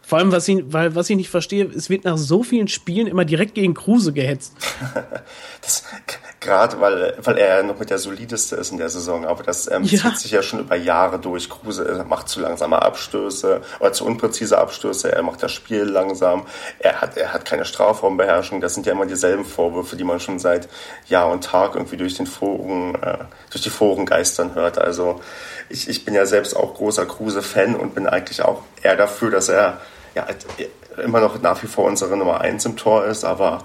[0.00, 3.06] Vor allem, was ich, weil, was ich nicht verstehe, es wird nach so vielen Spielen
[3.06, 4.54] immer direkt gegen Kruse gehetzt.
[6.48, 9.82] Gerade weil, weil er noch mit der solideste ist in der Saison, aber das ähm,
[9.82, 10.00] ja.
[10.00, 11.50] zieht sich ja schon über Jahre durch.
[11.50, 16.46] Kruse macht zu langsame Abstöße oder zu unpräzise Abstöße, er macht das Spiel langsam,
[16.78, 18.62] er hat, er hat keine Strafraumbeherrschung.
[18.62, 20.70] Das sind ja immer dieselben Vorwürfe, die man schon seit
[21.06, 23.18] Jahr und Tag irgendwie durch den Foren, äh,
[23.50, 24.78] durch die Foren geistern hört.
[24.78, 25.20] Also
[25.68, 29.50] ich, ich bin ja selbst auch großer Kruse-Fan und bin eigentlich auch eher dafür, dass
[29.50, 29.82] er
[30.14, 30.26] ja,
[31.04, 33.64] immer noch nach wie vor unsere Nummer eins im Tor ist, aber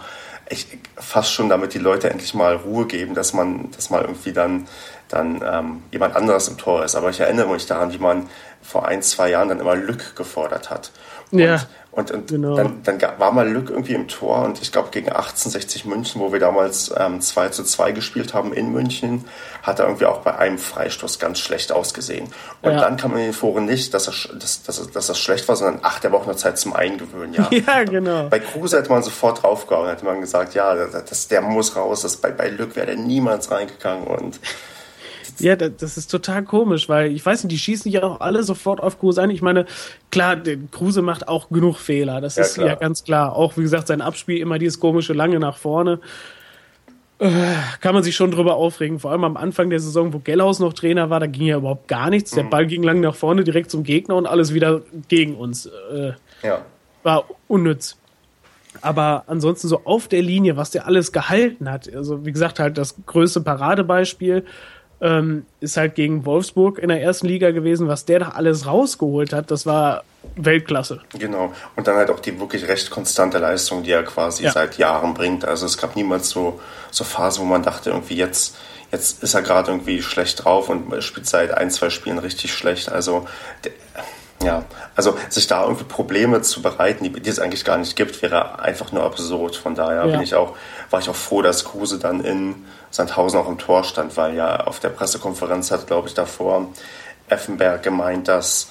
[0.49, 4.33] ich fast schon damit die Leute endlich mal Ruhe geben, dass man, dass mal irgendwie
[4.33, 4.67] dann,
[5.07, 6.95] dann ähm, jemand anderes im Tor ist.
[6.95, 8.29] Aber ich erinnere mich daran, wie man
[8.61, 10.91] vor ein, zwei Jahren dann immer Lück gefordert hat.
[11.31, 11.61] Und, ja.
[11.95, 12.55] Und, und genau.
[12.55, 16.33] dann, dann war mal Lück irgendwie im Tor und ich glaube gegen 1860 München, wo
[16.33, 19.25] wir damals ähm, 2 zu 2 gespielt haben in München,
[19.61, 22.33] hat er irgendwie auch bei einem Freistoß ganz schlecht ausgesehen.
[22.63, 22.79] Und ja.
[22.79, 25.81] dann kam in den Foren nicht, dass, er, dass, dass, dass das schlecht war, sondern
[25.83, 27.35] ach, der braucht nur Zeit zum Eingewöhnen.
[27.35, 28.27] Ja, ja genau.
[28.27, 32.17] Bei Kruse hätte man sofort draufgehauen, hätte man gesagt, ja, das, der muss raus, das,
[32.17, 34.39] bei, bei Lück wäre der niemals reingegangen und
[35.39, 38.81] ja, das ist total komisch, weil ich weiß nicht, die schießen ja auch alle sofort
[38.81, 39.29] auf Kruse ein.
[39.29, 39.65] Ich meine,
[40.11, 40.37] klar,
[40.71, 42.21] Kruse macht auch genug Fehler.
[42.21, 42.67] Das ja, ist klar.
[42.67, 43.35] ja ganz klar.
[43.35, 45.99] Auch, wie gesagt, sein Abspiel immer dieses komische lange nach vorne.
[47.19, 47.29] Äh,
[47.79, 48.99] kann man sich schon drüber aufregen.
[48.99, 51.87] Vor allem am Anfang der Saison, wo Gellhaus noch Trainer war, da ging ja überhaupt
[51.87, 52.31] gar nichts.
[52.31, 52.49] Der mhm.
[52.49, 55.65] Ball ging lang nach vorne, direkt zum Gegner und alles wieder gegen uns.
[55.65, 56.65] Äh, ja.
[57.03, 57.97] War unnütz.
[58.81, 61.93] Aber ansonsten so auf der Linie, was der alles gehalten hat.
[61.93, 64.45] Also, wie gesagt, halt das größte Paradebeispiel
[65.03, 67.87] ähm, ist halt gegen Wolfsburg in der ersten Liga gewesen.
[67.87, 70.03] Was der da alles rausgeholt hat, das war
[70.35, 71.01] Weltklasse.
[71.19, 71.53] Genau.
[71.75, 74.51] Und dann halt auch die wirklich recht konstante Leistung, die er quasi ja.
[74.51, 75.45] seit Jahren bringt.
[75.45, 78.57] Also es gab niemals so, so Phasen, wo man dachte, irgendwie jetzt,
[78.93, 82.91] Jetzt ist er gerade irgendwie schlecht drauf und spielt seit ein, zwei Spielen richtig schlecht.
[82.91, 83.25] Also,
[84.43, 88.21] ja, also sich da irgendwie Probleme zu bereiten, die, die es eigentlich gar nicht gibt,
[88.21, 89.55] wäre einfach nur absurd.
[89.55, 90.11] Von daher ja.
[90.11, 90.55] bin ich auch,
[90.91, 94.61] war ich auch froh, dass Kruse dann in Sandhausen auch im Tor stand, weil ja
[94.61, 96.67] auf der Pressekonferenz hat, glaube ich, davor
[97.27, 98.69] Effenberg gemeint, dass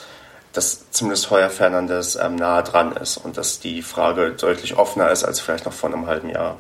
[0.53, 5.25] dass zumindest Heuer Fernandes ähm, nahe dran ist und dass die Frage deutlich offener ist
[5.25, 6.59] als vielleicht noch vor einem halben Jahr.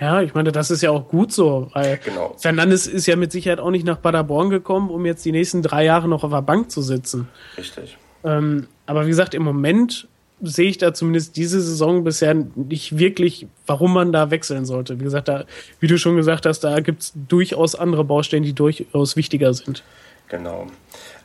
[0.00, 2.34] Ja, ich meine, das ist ja auch gut so, weil genau.
[2.38, 5.84] Fernandes ist ja mit Sicherheit auch nicht nach Paderborn gekommen, um jetzt die nächsten drei
[5.84, 7.28] Jahre noch auf der Bank zu sitzen.
[7.58, 7.98] Richtig.
[8.24, 10.08] Ähm, aber wie gesagt, im Moment
[10.42, 14.98] sehe ich da zumindest diese Saison bisher nicht wirklich, warum man da wechseln sollte.
[15.00, 15.44] Wie gesagt, da,
[15.80, 19.82] wie du schon gesagt hast, da gibt es durchaus andere Baustellen, die durchaus wichtiger sind.
[20.28, 20.66] Genau.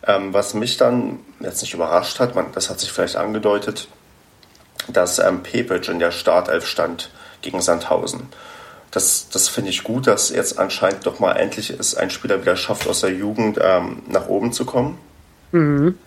[0.05, 3.87] Ähm, was mich dann jetzt nicht überrascht hat, man, das hat sich vielleicht angedeutet,
[4.87, 7.09] dass ähm, Pepic in der Startelf stand
[7.41, 8.27] gegen Sandhausen.
[8.91, 12.55] Das, das finde ich gut, dass jetzt anscheinend doch mal endlich ist ein Spieler wieder
[12.55, 14.97] schafft, aus der Jugend ähm, nach oben zu kommen.
[15.51, 15.97] Mhm.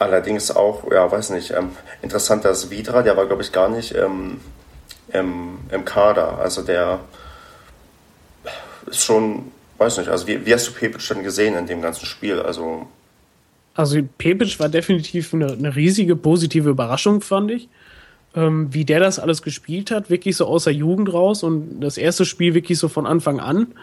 [0.00, 3.94] Allerdings auch, ja, weiß nicht, ähm, interessant, dass Vidra, der war, glaube ich, gar nicht
[3.94, 4.40] ähm,
[5.12, 6.38] im, im Kader.
[6.38, 7.00] Also der
[8.86, 12.06] ist schon, weiß nicht, also wie, wie hast du Pepic denn gesehen in dem ganzen
[12.06, 12.40] Spiel?
[12.40, 12.88] Also
[13.74, 17.68] also Pepic war definitiv eine, eine riesige positive Überraschung, fand ich.
[18.34, 21.98] Ähm, wie der das alles gespielt hat, wirklich so aus der Jugend raus und das
[21.98, 23.74] erste Spiel wirklich so von Anfang an.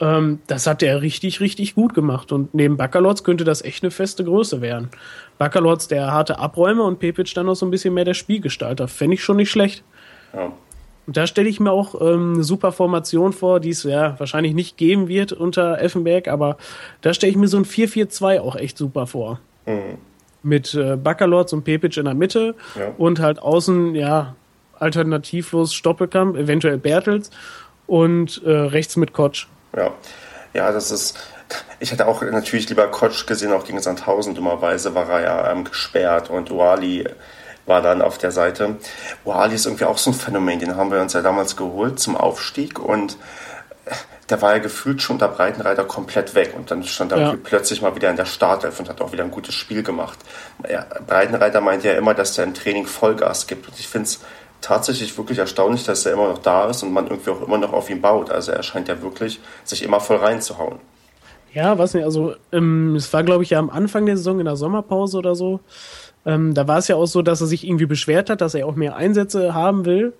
[0.00, 2.32] Ähm, das hat er richtig, richtig gut gemacht.
[2.32, 4.88] Und neben Baccalords könnte das echt eine feste Größe werden.
[5.38, 8.88] Baccalords der harte Abräumer und Pepic dann noch so ein bisschen mehr der Spielgestalter.
[8.88, 9.84] Fände ich schon nicht schlecht.
[10.32, 10.52] Ja.
[11.06, 14.54] Und da stelle ich mir auch ähm, eine super Formation vor, die es ja wahrscheinlich
[14.54, 16.56] nicht geben wird unter Effenberg, aber
[17.02, 19.38] da stelle ich mir so ein 4-4-2 auch echt super vor.
[19.66, 19.98] Mhm.
[20.42, 22.92] Mit äh, Baccalords und Pepic in der Mitte ja.
[22.96, 24.34] und halt außen, ja,
[24.78, 27.30] alternativlos Stoppelkamp, eventuell Bertels
[27.86, 29.46] und äh, rechts mit Kotsch.
[29.76, 29.92] Ja.
[30.52, 31.18] ja, das ist.
[31.78, 34.34] Ich hätte auch natürlich lieber Kotsch gesehen, auch gegen Sandhausen.
[34.34, 37.06] Dummerweise war er ja ähm, gesperrt und Uali
[37.66, 38.76] war dann auf der Seite.
[39.24, 42.16] Wally ist irgendwie auch so ein Phänomen, den haben wir uns ja damals geholt zum
[42.16, 43.16] Aufstieg und
[43.86, 43.94] äh,
[44.30, 47.34] der war ja gefühlt schon der Breitenreiter komplett weg und dann stand er ja.
[47.42, 50.18] plötzlich mal wieder in der Startelf und hat auch wieder ein gutes Spiel gemacht.
[50.68, 54.20] Ja, Breitenreiter meint ja immer, dass der im Training Vollgas gibt und ich finde es
[54.64, 57.72] tatsächlich wirklich erstaunlich, dass er immer noch da ist und man irgendwie auch immer noch
[57.72, 58.30] auf ihn baut.
[58.30, 60.78] Also er scheint ja wirklich sich immer voll reinzuhauen.
[61.52, 64.46] Ja, was nicht, also ähm, es war glaube ich ja am Anfang der Saison in
[64.46, 65.60] der Sommerpause oder so
[66.26, 68.66] ähm, da war es ja auch so, dass er sich irgendwie beschwert hat, dass er
[68.66, 70.14] auch mehr Einsätze haben will.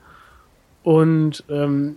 [0.83, 1.97] Und ähm,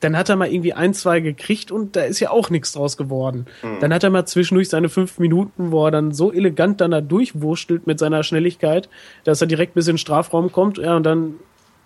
[0.00, 2.96] dann hat er mal irgendwie ein, zwei gekriegt und da ist ja auch nichts draus
[2.96, 3.46] geworden.
[3.62, 3.80] Mhm.
[3.80, 7.00] Dann hat er mal zwischendurch seine fünf Minuten, wo er dann so elegant dann da
[7.00, 8.88] durchwurschtelt mit seiner Schnelligkeit,
[9.22, 10.78] dass er direkt bis in den Strafraum kommt.
[10.78, 11.36] Ja, und dann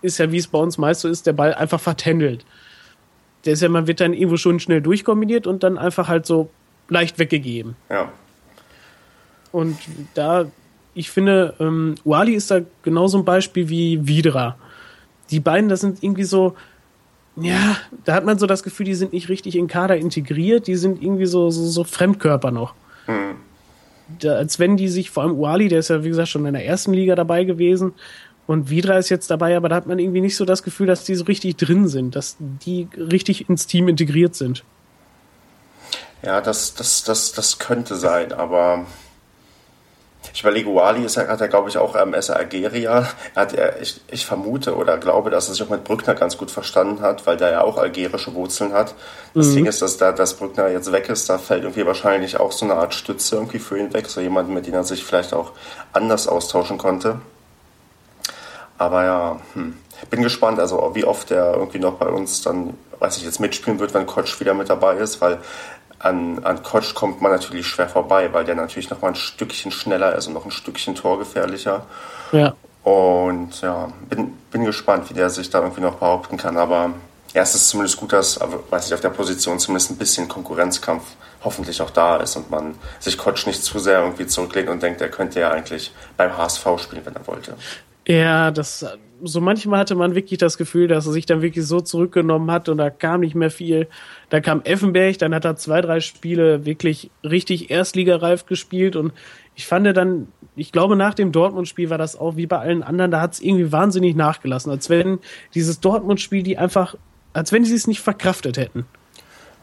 [0.02, 2.44] ist ja, wie es bei uns meist so ist, der Ball einfach vertändelt.
[3.44, 6.50] Der ist ja, man wird dann irgendwo schon schnell durchkombiniert und dann einfach halt so
[6.88, 7.76] leicht weggegeben.
[7.90, 8.12] Ja.
[9.52, 9.78] Und
[10.14, 10.46] da
[10.98, 14.56] ich finde, ähm, Wally ist da genauso ein Beispiel wie Vidra.
[15.30, 16.56] Die beiden, das sind irgendwie so,
[17.36, 20.74] ja, da hat man so das Gefühl, die sind nicht richtig in Kader integriert, die
[20.74, 22.74] sind irgendwie so, so, so Fremdkörper noch.
[23.06, 23.36] Mhm.
[24.18, 26.54] Da, als wenn die sich, vor allem Wally, der ist ja wie gesagt schon in
[26.54, 27.92] der ersten Liga dabei gewesen
[28.48, 31.04] und Vidra ist jetzt dabei, aber da hat man irgendwie nicht so das Gefühl, dass
[31.04, 34.64] die so richtig drin sind, dass die richtig ins Team integriert sind.
[36.22, 38.86] Ja, das, das, das, das könnte sein, aber
[40.32, 43.06] ich überlege, Wally ist, hat er, glaube ich, auch ähm, ist Algerier.
[43.34, 46.38] Er hat, er, ich, ich vermute oder glaube, dass er sich auch mit Brückner ganz
[46.38, 48.94] gut verstanden hat, weil der ja auch algerische Wurzeln hat.
[49.34, 49.56] Das mhm.
[49.56, 52.64] Ding ist, dass da dass Brückner jetzt weg ist, da fällt irgendwie wahrscheinlich auch so
[52.64, 55.52] eine Art Stütze irgendwie für ihn weg, so jemand, mit dem er sich vielleicht auch
[55.92, 57.20] anders austauschen konnte.
[58.78, 59.76] Aber ja, hm.
[60.08, 63.80] bin gespannt, also wie oft er irgendwie noch bei uns dann, weiß ich jetzt, mitspielen
[63.80, 65.38] wird, wenn Kotsch wieder mit dabei ist, weil
[65.98, 69.72] an, an Kotsch kommt man natürlich schwer vorbei, weil der natürlich noch mal ein Stückchen
[69.72, 71.86] schneller ist und noch ein Stückchen torgefährlicher.
[72.30, 72.54] Ja.
[72.84, 76.56] Und ja, bin, bin gespannt, wie der sich da irgendwie noch behaupten kann.
[76.56, 76.92] Aber
[77.34, 78.38] ja, es ist zumindest gut, dass,
[78.70, 81.02] weiß ich, auf der Position zumindest ein bisschen Konkurrenzkampf
[81.44, 85.00] hoffentlich auch da ist und man sich Kotsch nicht zu sehr irgendwie zurücklehnt und denkt,
[85.00, 87.56] er könnte ja eigentlich beim HSV spielen, wenn er wollte.
[88.08, 88.86] Ja, das
[89.22, 92.68] so manchmal hatte man wirklich das Gefühl, dass er sich dann wirklich so zurückgenommen hat
[92.68, 93.88] und da kam nicht mehr viel.
[94.30, 99.12] Da kam Effenberg, dann hat er zwei, drei Spiele wirklich richtig erstligareif gespielt und
[99.56, 103.10] ich fand dann, ich glaube, nach dem Dortmund-Spiel war das auch wie bei allen anderen,
[103.10, 105.18] da hat es irgendwie wahnsinnig nachgelassen, als wenn
[105.54, 106.94] dieses Dortmund-Spiel die einfach,
[107.32, 108.86] als wenn sie es nicht verkraftet hätten.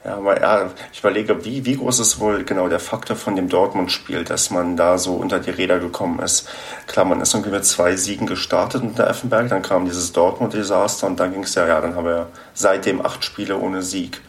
[0.05, 3.49] Ja, aber ja, ich überlege, wie, wie groß ist wohl genau der Faktor von dem
[3.49, 6.47] Dortmund-Spiel, dass man da so unter die Räder gekommen ist.
[6.85, 11.19] Klar, man ist irgendwie mit zwei Siegen gestartet unter Effenberg, dann kam dieses Dortmund-Desaster und
[11.19, 14.21] dann ging es ja, ja, dann haben wir seitdem acht Spiele ohne Sieg.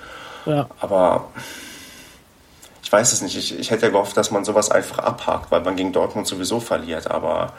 [0.46, 0.66] Ja.
[0.80, 1.28] Aber
[2.82, 3.36] ich weiß es nicht.
[3.36, 7.10] Ich, ich hätte gehofft, dass man sowas einfach abhakt, weil man gegen Dortmund sowieso verliert.
[7.10, 7.52] Aber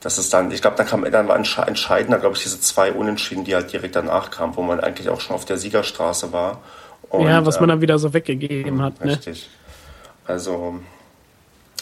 [0.00, 3.44] das ist dann, ich glaube, da kam dann war entscheidender, glaube ich, diese zwei Unentschieden,
[3.44, 6.58] die halt direkt danach kamen, wo man eigentlich auch schon auf der Siegerstraße war.
[7.10, 9.04] Und, ja, was man ähm, dann wieder so weggegeben hat.
[9.04, 9.12] Ne?
[9.12, 9.48] Richtig.
[10.26, 10.80] Also,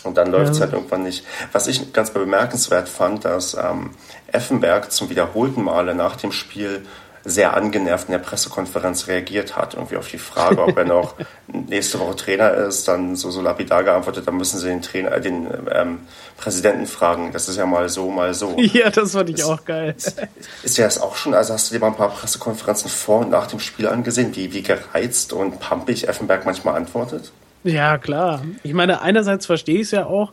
[0.04, 0.64] und dann läuft es ja.
[0.64, 1.24] halt irgendwann nicht.
[1.52, 3.90] Was ich ganz bemerkenswert fand, dass ähm,
[4.26, 6.84] Effenberg zum wiederholten Male nach dem Spiel
[7.24, 11.14] sehr angenervt in der Pressekonferenz reagiert hat, irgendwie auf die Frage, ob er noch
[11.46, 15.20] nächste Woche Trainer ist, dann so, so lapidar geantwortet, dann müssen sie den Trainer, äh,
[15.20, 16.00] den ähm,
[16.37, 17.32] Präsidenten fragen.
[17.32, 18.56] Das ist ja mal so, mal so.
[18.74, 19.94] Ja, das fand ich das, auch geil.
[19.96, 20.20] Ist,
[20.62, 23.30] ist ja das auch schon, also hast du dir mal ein paar Pressekonferenzen vor und
[23.30, 27.32] nach dem Spiel angesehen, wie, wie gereizt und pampig Effenberg manchmal antwortet?
[27.62, 28.42] Ja, klar.
[28.62, 30.32] Ich meine, einerseits verstehe ich es ja auch,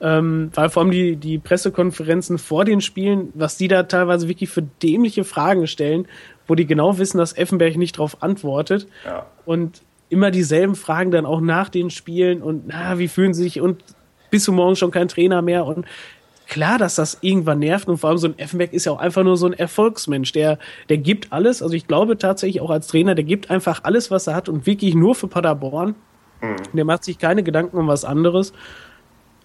[0.00, 4.50] ähm, weil vor allem die, die Pressekonferenzen vor den Spielen, was die da teilweise wirklich
[4.50, 6.06] für dämliche Fragen stellen,
[6.46, 8.88] wo die genau wissen, dass Effenberg nicht darauf antwortet.
[9.04, 9.26] Ja.
[9.44, 13.60] Und immer dieselben Fragen dann auch nach den Spielen und na, wie fühlen sie sich
[13.60, 13.84] und
[14.30, 15.86] bis zum Morgen schon kein Trainer mehr und
[16.48, 19.22] klar, dass das irgendwann nervt und vor allem so ein Effenberg ist ja auch einfach
[19.22, 20.58] nur so ein Erfolgsmensch, der,
[20.88, 24.26] der gibt alles, also ich glaube tatsächlich auch als Trainer, der gibt einfach alles, was
[24.26, 25.94] er hat und wirklich nur für Paderborn.
[26.40, 26.56] Mhm.
[26.72, 28.52] Der macht sich keine Gedanken um was anderes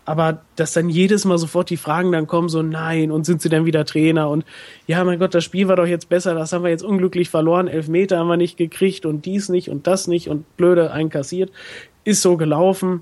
[0.06, 3.50] aber dass dann jedes Mal sofort die Fragen dann kommen, so nein, und sind sie
[3.50, 4.30] denn wieder Trainer?
[4.30, 4.46] Und
[4.88, 7.68] ja, mein Gott, das Spiel war doch jetzt besser, das haben wir jetzt unglücklich verloren,
[7.68, 11.52] elf Meter haben wir nicht gekriegt und dies nicht und das nicht und blöde einkassiert.
[12.04, 13.02] Ist so gelaufen.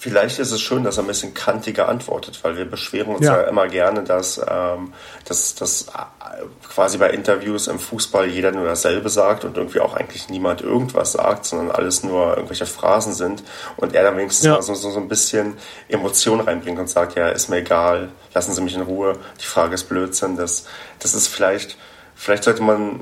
[0.00, 3.42] Vielleicht ist es schön, dass er ein bisschen kantiger antwortet, weil wir beschweren uns ja,
[3.42, 4.92] ja immer gerne, dass, ähm,
[5.24, 9.94] dass, dass äh, quasi bei Interviews im Fußball jeder nur dasselbe sagt und irgendwie auch
[9.94, 13.42] eigentlich niemand irgendwas sagt, sondern alles nur irgendwelche Phrasen sind
[13.76, 14.52] und er dann wenigstens ja.
[14.52, 15.56] mal so, so, so ein bisschen
[15.88, 19.74] Emotion reinbringt und sagt, ja, ist mir egal, lassen Sie mich in Ruhe, die Frage
[19.74, 20.36] ist Blödsinn.
[20.36, 20.66] Das,
[21.00, 21.76] das ist vielleicht,
[22.14, 23.00] vielleicht sollte man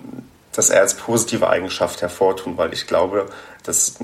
[0.50, 3.26] das eher als positive Eigenschaft hervortun, weil ich glaube,
[3.64, 3.98] dass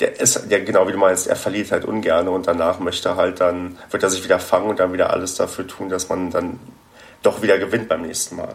[0.00, 3.40] der ist, ja genau wie du meinst, er verliert halt ungern und danach möchte halt
[3.40, 6.58] dann, wird er sich wieder fangen und dann wieder alles dafür tun, dass man dann
[7.22, 8.54] doch wieder gewinnt beim nächsten Mal.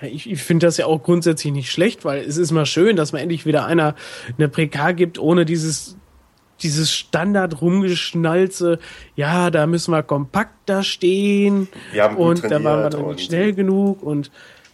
[0.00, 2.96] Ja, ich, ich finde das ja auch grundsätzlich nicht schlecht, weil es ist mal schön,
[2.96, 3.94] dass man endlich wieder einer
[4.36, 5.96] eine PK gibt, ohne dieses
[6.62, 8.78] dieses Standard rumgeschnalze,
[9.14, 11.68] ja, da müssen wir kompakter stehen
[12.16, 14.30] und da waren wir dann nicht schnell genug und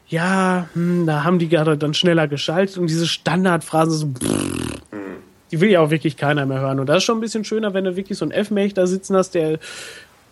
[0.06, 4.71] ja, hm, da haben die gerade dann schneller geschaltet und diese Standardphrasen so, pff,
[5.52, 6.80] die will ja auch wirklich keiner mehr hören.
[6.80, 9.14] Und das ist schon ein bisschen schöner, wenn du wirklich so einen F-Mech da sitzen
[9.14, 9.58] hast, der,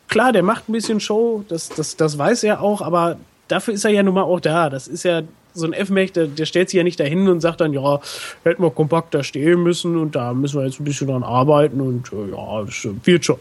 [0.09, 3.85] klar, der macht ein bisschen Show, das, das, das weiß er auch, aber dafür ist
[3.85, 4.71] er ja nun mal auch da.
[4.71, 7.61] Das ist ja so ein F-Mech, der, der stellt sich ja nicht dahin und sagt
[7.61, 8.01] dann, ja,
[8.45, 12.11] hätten wir kompakter stehen müssen und da müssen wir jetzt ein bisschen dran arbeiten und
[12.13, 13.41] äh, ja, das wird schon.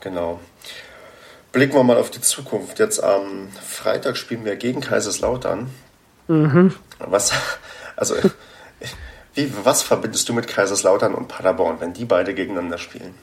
[0.00, 0.40] Genau.
[1.52, 2.78] Blicken wir mal auf die Zukunft.
[2.78, 5.68] Jetzt am Freitag spielen wir gegen Kaiserslautern.
[6.26, 6.72] Mhm.
[6.98, 7.32] Was,
[7.96, 8.14] also
[9.34, 13.14] wie, was verbindest du mit Kaiserslautern und Paderborn, wenn die beide gegeneinander spielen?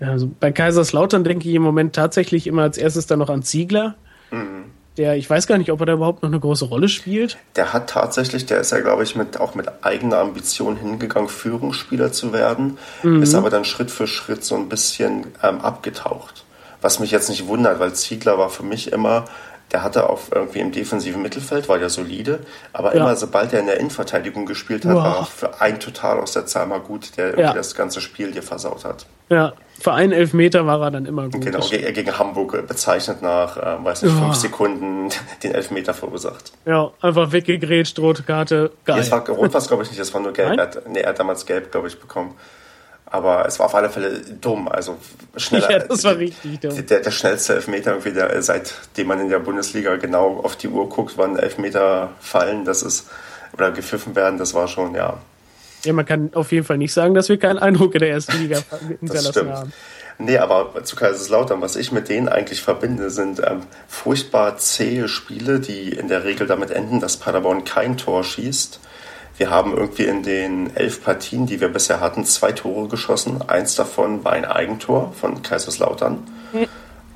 [0.00, 3.42] Ja, also bei Kaiserslautern denke ich im Moment tatsächlich immer als erstes dann noch an
[3.42, 3.94] Ziegler.
[4.30, 4.64] Mhm.
[4.96, 7.36] Der, ich weiß gar nicht, ob er da überhaupt noch eine große Rolle spielt.
[7.56, 12.12] Der hat tatsächlich, der ist ja, glaube ich, mit, auch mit eigener Ambition hingegangen, Führungsspieler
[12.12, 13.22] zu werden, mhm.
[13.22, 16.44] ist aber dann Schritt für Schritt so ein bisschen ähm, abgetaucht.
[16.80, 19.24] Was mich jetzt nicht wundert, weil Ziegler war für mich immer
[19.72, 22.40] der hatte auch irgendwie im defensiven Mittelfeld, war ja solide,
[22.72, 23.00] aber ja.
[23.00, 25.04] immer sobald er in der Innenverteidigung gespielt hat, Boah.
[25.04, 27.52] war für ein Total aus der Zahl mal gut, der ja.
[27.52, 29.06] das ganze Spiel dir versaut hat.
[29.30, 31.40] Ja, für einen Elfmeter war er dann immer gut.
[31.40, 35.08] Genau, ge gegen Hamburg bezeichnet nach, äh, weiß nicht, fünf Sekunden
[35.42, 36.52] den Elfmeter verursacht.
[36.66, 38.96] Ja, einfach weggegrätscht, rote Karte, geil.
[38.96, 40.56] Nee, es war, rot war es, glaube ich, nicht, das war nur gelb.
[40.56, 42.34] Er hat, nee, er hat damals gelb, glaube ich, bekommen.
[43.14, 44.66] Aber es war auf alle Fälle dumm.
[44.66, 44.96] Also
[45.36, 45.70] schneller.
[45.70, 46.84] Ja, das war richtig dumm.
[46.84, 50.88] Der, der schnellste Elfmeter, irgendwie der, seitdem man in der Bundesliga genau auf die Uhr
[50.88, 53.08] guckt, wann Elfmeter fallen, das ist,
[53.52, 55.18] oder gepfiffen werden, das war schon, ja.
[55.84, 58.36] Ja, man kann auf jeden Fall nicht sagen, dass wir keinen Eindruck in der ersten
[58.36, 58.58] Liga
[59.00, 59.72] hinterlassen haben.
[60.18, 65.60] Nee, aber zu Kaiserslautern, was ich mit denen eigentlich verbinde, sind ähm, furchtbar zähe Spiele,
[65.60, 68.80] die in der Regel damit enden, dass Paderborn kein Tor schießt
[69.36, 73.42] wir haben irgendwie in den elf Partien, die wir bisher hatten, zwei Tore geschossen.
[73.48, 76.22] Eins davon war ein Eigentor von Kaiserslautern.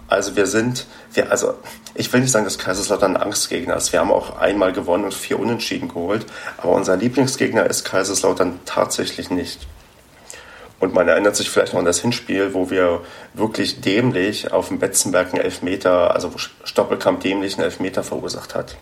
[0.08, 1.54] Also wir sind, wir, also
[1.94, 3.92] ich will nicht sagen, dass Kaiserslautern ein Angstgegner ist.
[3.92, 6.26] Wir haben auch einmal gewonnen und vier Unentschieden geholt.
[6.56, 9.66] Aber unser Lieblingsgegner ist Kaiserslautern tatsächlich nicht.
[10.80, 13.02] Und man erinnert sich vielleicht noch an das Hinspiel, wo wir
[13.34, 18.76] wirklich dämlich auf dem Betzenberg einen Elfmeter, also wo Stoppelkamp dämlich einen Elfmeter verursacht hat.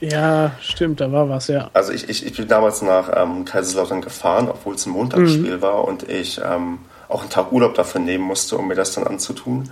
[0.00, 1.70] Ja, stimmt, da war was, ja.
[1.72, 5.62] Also ich, ich, ich bin damals nach ähm, Kaiserslautern gefahren, obwohl es ein Montagsspiel mhm.
[5.62, 9.06] war und ich ähm, auch einen Tag Urlaub dafür nehmen musste, um mir das dann
[9.06, 9.70] anzutun.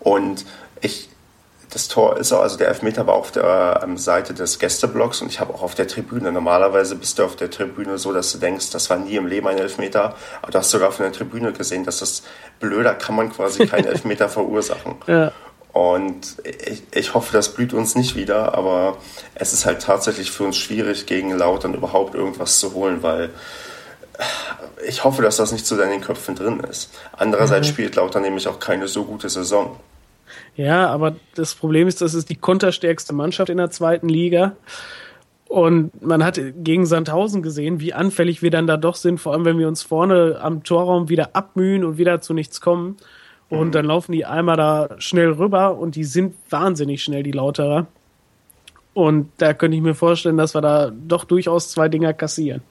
[0.00, 0.44] Und
[0.80, 1.08] ich,
[1.70, 5.28] das Tor ist auch, also der Elfmeter war auf der ähm, Seite des Gästeblocks und
[5.28, 6.32] ich habe auch auf der Tribüne.
[6.32, 9.46] Normalerweise bist du auf der Tribüne so, dass du denkst, das war nie im Leben
[9.46, 10.16] ein Elfmeter.
[10.42, 12.24] Aber du hast sogar von der Tribüne gesehen, dass das
[12.60, 14.96] blöder kann man quasi keinen Elfmeter verursachen.
[15.06, 15.32] Ja.
[15.72, 18.98] Und ich, ich hoffe, das blüht uns nicht wieder, aber
[19.34, 23.30] es ist halt tatsächlich für uns schwierig, gegen Lautern überhaupt irgendwas zu holen, weil
[24.86, 26.90] ich hoffe, dass das nicht so in den Köpfen drin ist.
[27.12, 27.72] Andererseits mhm.
[27.72, 29.76] spielt Lautern nämlich auch keine so gute Saison.
[30.56, 34.56] Ja, aber das Problem ist, das ist die konterstärkste Mannschaft in der zweiten Liga.
[35.46, 39.44] Und man hat gegen Sandhausen gesehen, wie anfällig wir dann da doch sind, vor allem
[39.44, 42.96] wenn wir uns vorne am Torraum wieder abmühen und wieder zu nichts kommen.
[43.58, 47.86] Und dann laufen die einmal da schnell rüber und die sind wahnsinnig schnell, die Lauterer.
[48.94, 52.62] Und da könnte ich mir vorstellen, dass wir da doch durchaus zwei Dinger kassieren.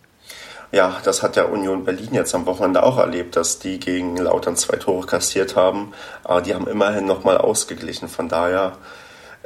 [0.71, 4.55] Ja, das hat der Union Berlin jetzt am Wochenende auch erlebt, dass die gegen Lautern
[4.55, 5.93] zwei Tore kassiert haben.
[6.23, 8.07] Aber die haben immerhin nochmal ausgeglichen.
[8.07, 8.73] Von daher,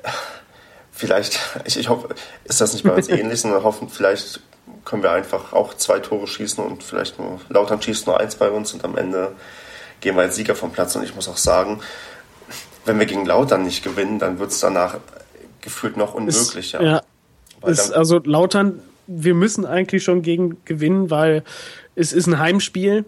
[0.93, 2.15] vielleicht, ich, ich hoffe,
[2.45, 4.39] ist das nicht bei uns ähnlich, sondern hoffen, vielleicht
[4.85, 8.49] können wir einfach auch zwei Tore schießen und vielleicht nur, Lautern schießt nur eins bei
[8.49, 9.33] uns und am Ende
[10.01, 10.95] gehen wir als Sieger vom Platz.
[10.95, 11.81] Und ich muss auch sagen,
[12.85, 14.97] wenn wir gegen Lautern nicht gewinnen, dann wird es danach
[15.61, 16.79] gefühlt noch unmöglicher.
[16.79, 17.01] Ist, ja,
[17.67, 21.43] ist, also Lautern wir müssen eigentlich schon gegen gewinnen, weil
[21.95, 23.05] es ist ein Heimspiel.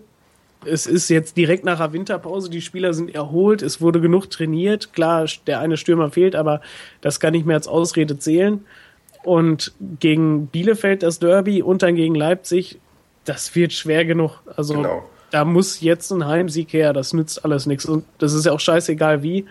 [0.65, 2.49] Es ist jetzt direkt nach der Winterpause.
[2.49, 3.61] Die Spieler sind erholt.
[3.61, 4.93] Es wurde genug trainiert.
[4.93, 6.61] Klar, der eine Stürmer fehlt, aber
[7.01, 8.65] das kann nicht mehr als Ausrede zählen.
[9.23, 12.79] Und gegen Bielefeld das Derby und dann gegen Leipzig,
[13.25, 14.39] das wird schwer genug.
[14.55, 15.09] Also genau.
[15.31, 16.93] Da muss jetzt ein Heimsieg her.
[16.93, 17.85] Das nützt alles nichts.
[17.85, 19.45] Und das ist ja auch scheißegal wie.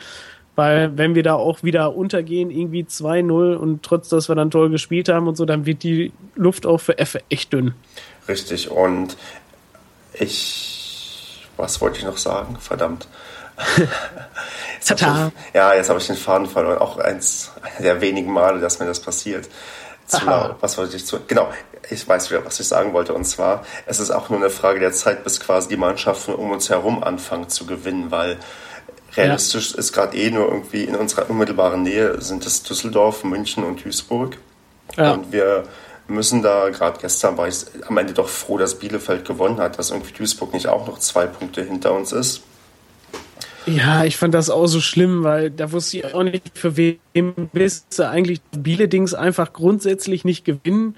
[0.54, 4.70] Weil wenn wir da auch wieder untergehen, irgendwie 2-0 und trotz, dass wir dann toll
[4.70, 7.74] gespielt haben und so, dann wird die Luft auch für F echt dünn.
[8.26, 8.70] Richtig.
[8.70, 9.18] Und
[10.14, 12.56] ich, was wollte ich noch sagen?
[12.58, 13.06] Verdammt.
[14.74, 15.06] jetzt ich,
[15.54, 16.78] ja, jetzt habe ich den Faden verloren.
[16.78, 19.48] Auch eins der wenigen Male, dass mir das passiert.
[20.06, 20.56] Zu laut.
[20.60, 21.18] Was wollte ich zu?
[21.26, 21.48] Genau,
[21.90, 23.14] ich weiß wieder, was ich sagen wollte.
[23.14, 26.50] Und zwar, es ist auch nur eine Frage der Zeit, bis quasi die Mannschaften um
[26.50, 28.38] uns herum anfangen zu gewinnen, weil
[29.16, 29.78] Realistisch ja.
[29.78, 34.36] ist gerade eh nur irgendwie in unserer unmittelbaren Nähe sind es Düsseldorf, München und Duisburg.
[34.96, 35.12] Ja.
[35.12, 35.64] Und wir
[36.06, 39.90] müssen da, gerade gestern war ich am Ende doch froh, dass Bielefeld gewonnen hat, dass
[39.90, 42.42] irgendwie Duisburg nicht auch noch zwei Punkte hinter uns ist.
[43.64, 47.00] Ja, ich fand das auch so schlimm, weil da wusste ich auch nicht, für wen
[47.52, 50.96] bist du eigentlich Biele-Dings einfach grundsätzlich nicht gewinnen.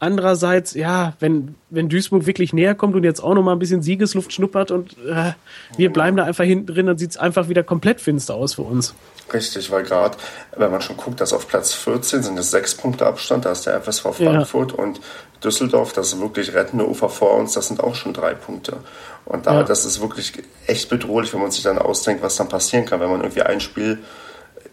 [0.00, 3.82] Andererseits, ja, wenn, wenn Duisburg wirklich näher kommt und jetzt auch noch mal ein bisschen
[3.82, 5.32] Siegesluft schnuppert und äh,
[5.76, 8.62] wir bleiben da einfach hinten drin, dann sieht es einfach wieder komplett finster aus für
[8.62, 8.94] uns.
[9.32, 10.16] Richtig, weil gerade,
[10.56, 13.66] wenn man schon guckt, dass auf Platz 14 sind es sechs Punkte Abstand, da ist
[13.66, 14.78] der FSV Frankfurt ja.
[14.78, 15.00] und
[15.42, 18.76] Düsseldorf, das ist wirklich rettende Ufer vor uns, das sind auch schon drei Punkte.
[19.24, 19.62] Und da, ja.
[19.64, 20.32] das ist wirklich
[20.66, 23.60] echt bedrohlich, wenn man sich dann ausdenkt, was dann passieren kann, wenn man irgendwie ein
[23.60, 23.98] Spiel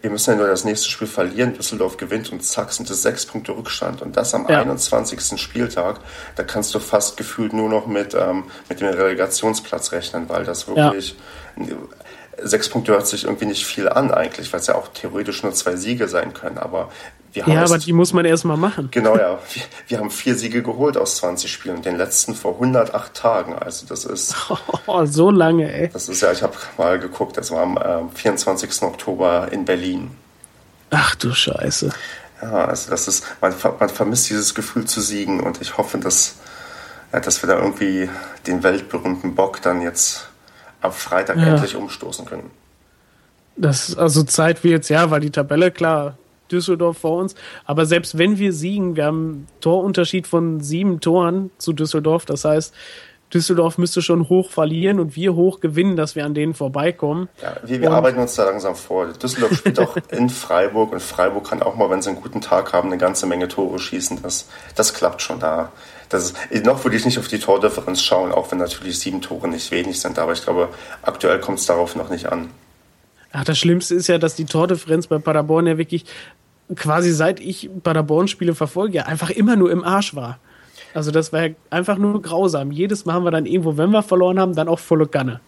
[0.06, 3.26] wir müssen ja nur das nächste Spiel verlieren, Düsseldorf gewinnt und zack sind es sechs
[3.26, 4.02] Punkte Rückstand.
[4.02, 4.60] Und das am ja.
[4.60, 5.36] 21.
[5.36, 5.98] Spieltag,
[6.36, 10.68] da kannst du fast gefühlt nur noch mit, ähm, mit dem Relegationsplatz rechnen, weil das
[10.68, 11.16] wirklich
[11.56, 11.64] ja.
[12.42, 15.52] Sechs Punkte hört sich irgendwie nicht viel an eigentlich, weil es ja auch theoretisch nur
[15.54, 16.58] zwei Siege sein können.
[16.58, 16.90] Aber
[17.32, 18.88] wir haben ja, aber die muss man erstmal machen.
[18.90, 19.38] Genau, ja.
[19.52, 23.54] Wir, wir, haben vier Siege geholt aus 20 Spielen und den letzten vor 108 Tagen.
[23.54, 24.34] Also das ist...
[24.88, 25.88] Oh, so lange, ey.
[25.92, 28.82] Das ist ja, ich habe mal geguckt, das war am äh, 24.
[28.82, 30.12] Oktober in Berlin.
[30.90, 31.90] Ach du Scheiße.
[32.40, 36.36] Ja, also das ist, man, man vermisst dieses Gefühl zu siegen und ich hoffe, dass,
[37.10, 38.08] dass wir da irgendwie
[38.46, 40.28] den weltberühmten Bock dann jetzt
[40.86, 41.54] am Freitag ja.
[41.54, 42.50] endlich umstoßen können.
[43.56, 46.18] Das ist also Zeit wie jetzt, ja, weil die Tabelle, klar,
[46.50, 47.34] Düsseldorf vor uns.
[47.64, 52.24] Aber selbst wenn wir siegen, wir haben einen Torunterschied von sieben Toren zu Düsseldorf.
[52.24, 52.74] Das heißt,
[53.34, 57.28] Düsseldorf müsste schon hoch verlieren und wir hoch gewinnen, dass wir an denen vorbeikommen.
[57.42, 59.06] Ja, wir, wir arbeiten uns da langsam vor.
[59.06, 62.72] Düsseldorf spielt auch in Freiburg und Freiburg kann auch mal, wenn sie einen guten Tag
[62.72, 64.22] haben, eine ganze Menge Tore schießen.
[64.22, 65.72] Das, das klappt schon da.
[66.08, 69.48] Das ist, noch würde ich nicht auf die Tordifferenz schauen, auch wenn natürlich sieben Tore
[69.48, 70.20] nicht wenig sind.
[70.20, 70.68] Aber ich glaube,
[71.02, 72.50] aktuell kommt es darauf noch nicht an.
[73.32, 76.04] Ach, das Schlimmste ist ja, dass die Tordifferenz bei Paderborn ja wirklich
[76.74, 80.38] quasi seit ich Paderborn-Spiele verfolge, einfach immer nur im Arsch war.
[80.96, 82.72] Also das war einfach nur grausam.
[82.72, 85.40] Jedes Mal haben wir dann irgendwo, wenn wir verloren haben, dann auch volle Kanne.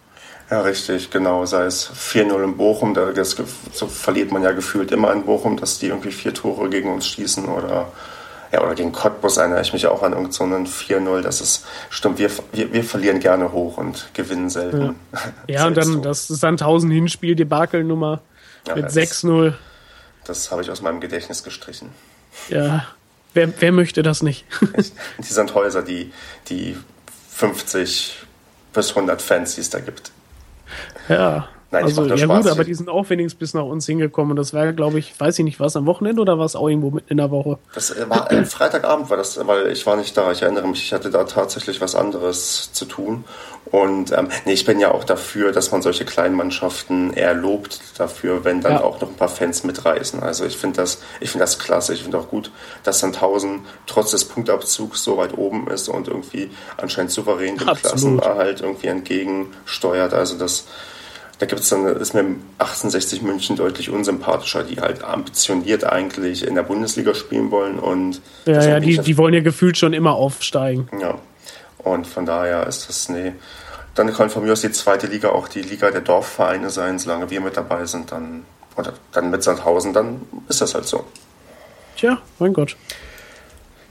[0.51, 1.43] Ja, richtig, genau.
[1.45, 3.35] Sei es 4-0 in Bochum, das,
[3.71, 7.07] so verliert man ja gefühlt immer in Bochum, dass die irgendwie vier Tore gegen uns
[7.07, 7.87] schießen oder
[8.51, 11.21] ja, oder gegen Cottbus erinnere ich mich auch an irgendeinen so 4-0.
[11.21, 14.95] Das ist, stimmt, wir, wir, wir verlieren gerne hoch und gewinnen selten.
[15.11, 15.99] Ja, ja und dann so.
[15.99, 18.21] das Sandhausen Hinspiel, die Bakelnummer
[18.67, 19.53] ja, mit 6-0.
[20.25, 21.89] Das habe ich aus meinem Gedächtnis gestrichen.
[22.49, 22.85] Ja,
[23.33, 24.45] wer, wer möchte das nicht?
[25.17, 26.11] die Sandhäuser, die,
[26.49, 26.77] die
[27.31, 28.15] 50
[28.73, 30.11] bis 100 Fans, die es da gibt.
[31.07, 32.43] Ja, Nein, also, ja Spaß.
[32.43, 35.19] gut, aber die sind auch wenigstens bis nach uns hingekommen und das war, glaube ich,
[35.19, 37.59] weiß ich nicht, was am Wochenende oder war es auch irgendwo mitten in der Woche?
[37.75, 40.31] Das äh, war äh, Freitagabend war das, weil ich war nicht da.
[40.31, 43.23] Ich erinnere mich, ich hatte da tatsächlich was anderes zu tun.
[43.65, 47.79] Und ähm, nee, ich bin ja auch dafür, dass man solche kleinen Mannschaften eher lobt
[47.97, 48.81] dafür, wenn dann ja.
[48.81, 50.23] auch noch ein paar Fans mitreisen.
[50.23, 51.93] Also ich finde das, ich finde das klasse.
[51.93, 52.51] Ich finde auch gut,
[52.83, 57.67] dass dann 1000 trotz des Punktabzugs so weit oben ist und irgendwie anscheinend souverän dem
[57.67, 60.15] Klassenerhalt irgendwie entgegensteuert.
[60.15, 60.65] Also das
[61.39, 62.21] da gibt es dann, ist mir
[62.59, 68.21] 1860 München deutlich unsympathischer, die halt ambitioniert eigentlich in der Bundesliga spielen wollen und.
[68.45, 70.89] Ja, ja, die, die wollen ja gefühlt schon immer aufsteigen.
[71.01, 71.17] Ja.
[71.77, 73.33] Und von daher ist das, nee.
[73.95, 77.29] Dann kann von mir aus die zweite Liga auch die Liga der Dorfvereine sein, solange
[77.29, 78.43] wir mit dabei sind, dann,
[78.75, 81.05] oder dann mit Sandhausen, dann ist das halt so.
[81.95, 82.75] Tja, mein Gott.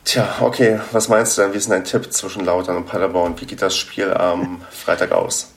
[0.05, 1.55] Tja, okay, was meinst du denn?
[1.55, 3.41] Wie ist denn dein Tipp zwischen Lautern und Paderborn?
[3.41, 5.53] Wie geht das Spiel am Freitag aus?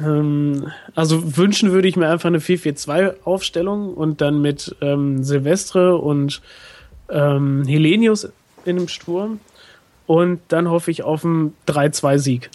[0.00, 6.40] Ähm, also wünschen würde ich mir einfach eine 4-4-2-Aufstellung und dann mit ähm, Silvestre und
[7.08, 8.28] ähm, Helenius
[8.64, 9.40] in dem Sturm.
[10.06, 12.50] Und dann hoffe ich auf einen 3-2-Sieg.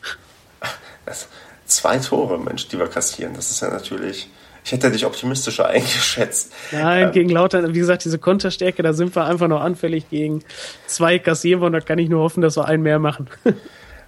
[1.65, 3.33] Zwei Tore, Mensch, die wir kassieren.
[3.35, 4.29] Das ist ja natürlich.
[4.65, 6.53] Ich hätte dich optimistischer eingeschätzt.
[6.71, 10.43] Nein, ähm, gegen Lautern, wie gesagt, diese Konterstärke, da sind wir einfach noch anfällig gegen
[10.85, 13.29] zwei kassieren wir und da kann ich nur hoffen, dass wir einen mehr machen.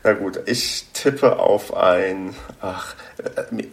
[0.03, 2.35] Na gut, ich tippe auf ein.
[2.61, 3.63] Ach, äh,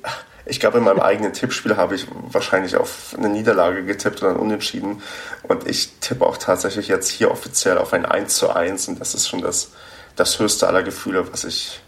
[0.44, 4.38] ich glaube, in meinem eigenen Tippspiel habe ich wahrscheinlich auf eine Niederlage getippt oder ein
[4.38, 5.02] Unentschieden.
[5.42, 8.88] Und ich tippe auch tatsächlich jetzt hier offiziell auf ein 1 zu 1.
[8.88, 9.72] Und das ist schon das,
[10.16, 11.80] das höchste aller Gefühle, was ich,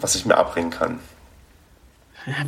[0.00, 0.98] was ich mir abbringen kann.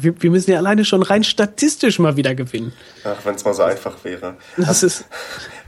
[0.00, 2.72] Wir, wir müssen ja alleine schon rein statistisch mal wieder gewinnen.
[3.04, 4.36] Ach, wenn es mal so einfach wäre.
[4.56, 5.04] Das also, ist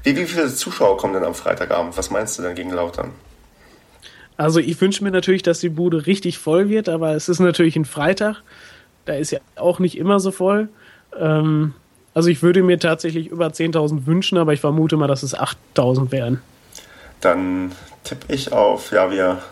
[0.02, 1.96] wie, wie viele Zuschauer kommen denn am Freitagabend?
[1.96, 3.12] Was meinst du denn gegen Lautern?
[4.36, 7.76] Also ich wünsche mir natürlich, dass die Bude richtig voll wird, aber es ist natürlich
[7.76, 8.42] ein Freitag.
[9.04, 10.68] Da ist ja auch nicht immer so voll.
[11.18, 11.74] Ähm,
[12.14, 16.10] also ich würde mir tatsächlich über 10.000 wünschen, aber ich vermute mal, dass es 8.000
[16.10, 16.40] wären.
[17.20, 17.72] Dann
[18.02, 19.42] tippe ich auf, ja, wir,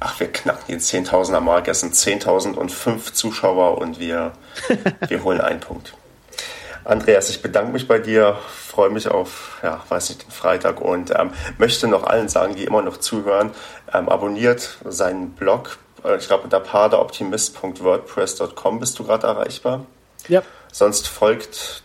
[0.00, 1.68] ach, wir knacken den 10.000er Mark.
[1.68, 4.32] Es sind 10.005 Zuschauer und wir,
[5.08, 5.94] wir holen einen Punkt.
[6.84, 11.10] Andreas, ich bedanke mich bei dir, freue mich auf, ja, weiß nicht, den Freitag und
[11.10, 13.50] ähm, möchte noch allen sagen, die immer noch zuhören,
[13.92, 15.78] ähm, abonniert seinen Blog.
[16.04, 19.86] Äh, ich glaube, unter paderoptimist.wordpress.com bist du gerade erreichbar.
[20.28, 20.42] Ja.
[20.72, 21.82] Sonst folgt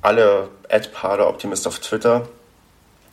[0.00, 0.48] alle
[0.92, 2.28] Paderoptimist auf Twitter.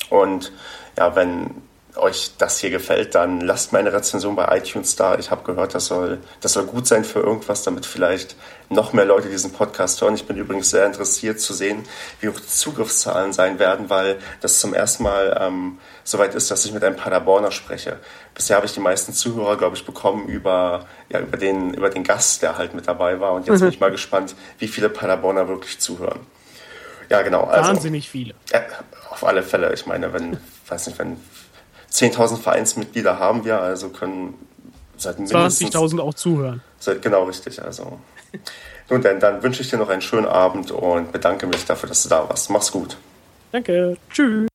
[0.09, 0.51] Und
[0.97, 1.61] ja, wenn
[1.95, 5.17] euch das hier gefällt, dann lasst meine Rezension bei iTunes da.
[5.17, 8.35] Ich habe gehört, das soll, das soll gut sein für irgendwas, damit vielleicht
[8.69, 10.13] noch mehr Leute diesen Podcast hören.
[10.13, 11.83] Ich bin übrigens sehr interessiert zu sehen,
[12.19, 16.63] wie hoch die Zugriffszahlen sein werden, weil das zum ersten Mal ähm, soweit ist, dass
[16.65, 17.97] ich mit einem Paderborner spreche.
[18.35, 22.03] Bisher habe ich die meisten Zuhörer, glaube ich, bekommen über, ja, über, den, über den
[22.03, 23.33] Gast, der halt mit dabei war.
[23.33, 23.65] Und jetzt mhm.
[23.65, 26.19] bin ich mal gespannt, wie viele Paderborner wirklich zuhören.
[27.09, 27.45] Ja, genau.
[27.45, 28.35] Also, Wahnsinnig viele.
[28.51, 28.61] Äh,
[29.09, 29.73] auf alle Fälle.
[29.73, 30.37] Ich meine, wenn,
[30.67, 31.17] weiß nicht, wenn
[31.91, 34.35] 10.000 Vereinsmitglieder haben wir, also können
[34.97, 36.61] seit mindestens 20.000 auch zuhören.
[36.79, 37.99] Seit, genau richtig, also.
[38.89, 42.03] Nun denn, dann wünsche ich dir noch einen schönen Abend und bedanke mich dafür, dass
[42.03, 42.49] du da warst.
[42.49, 42.97] Mach's gut.
[43.51, 43.97] Danke.
[44.11, 44.48] Tschüss.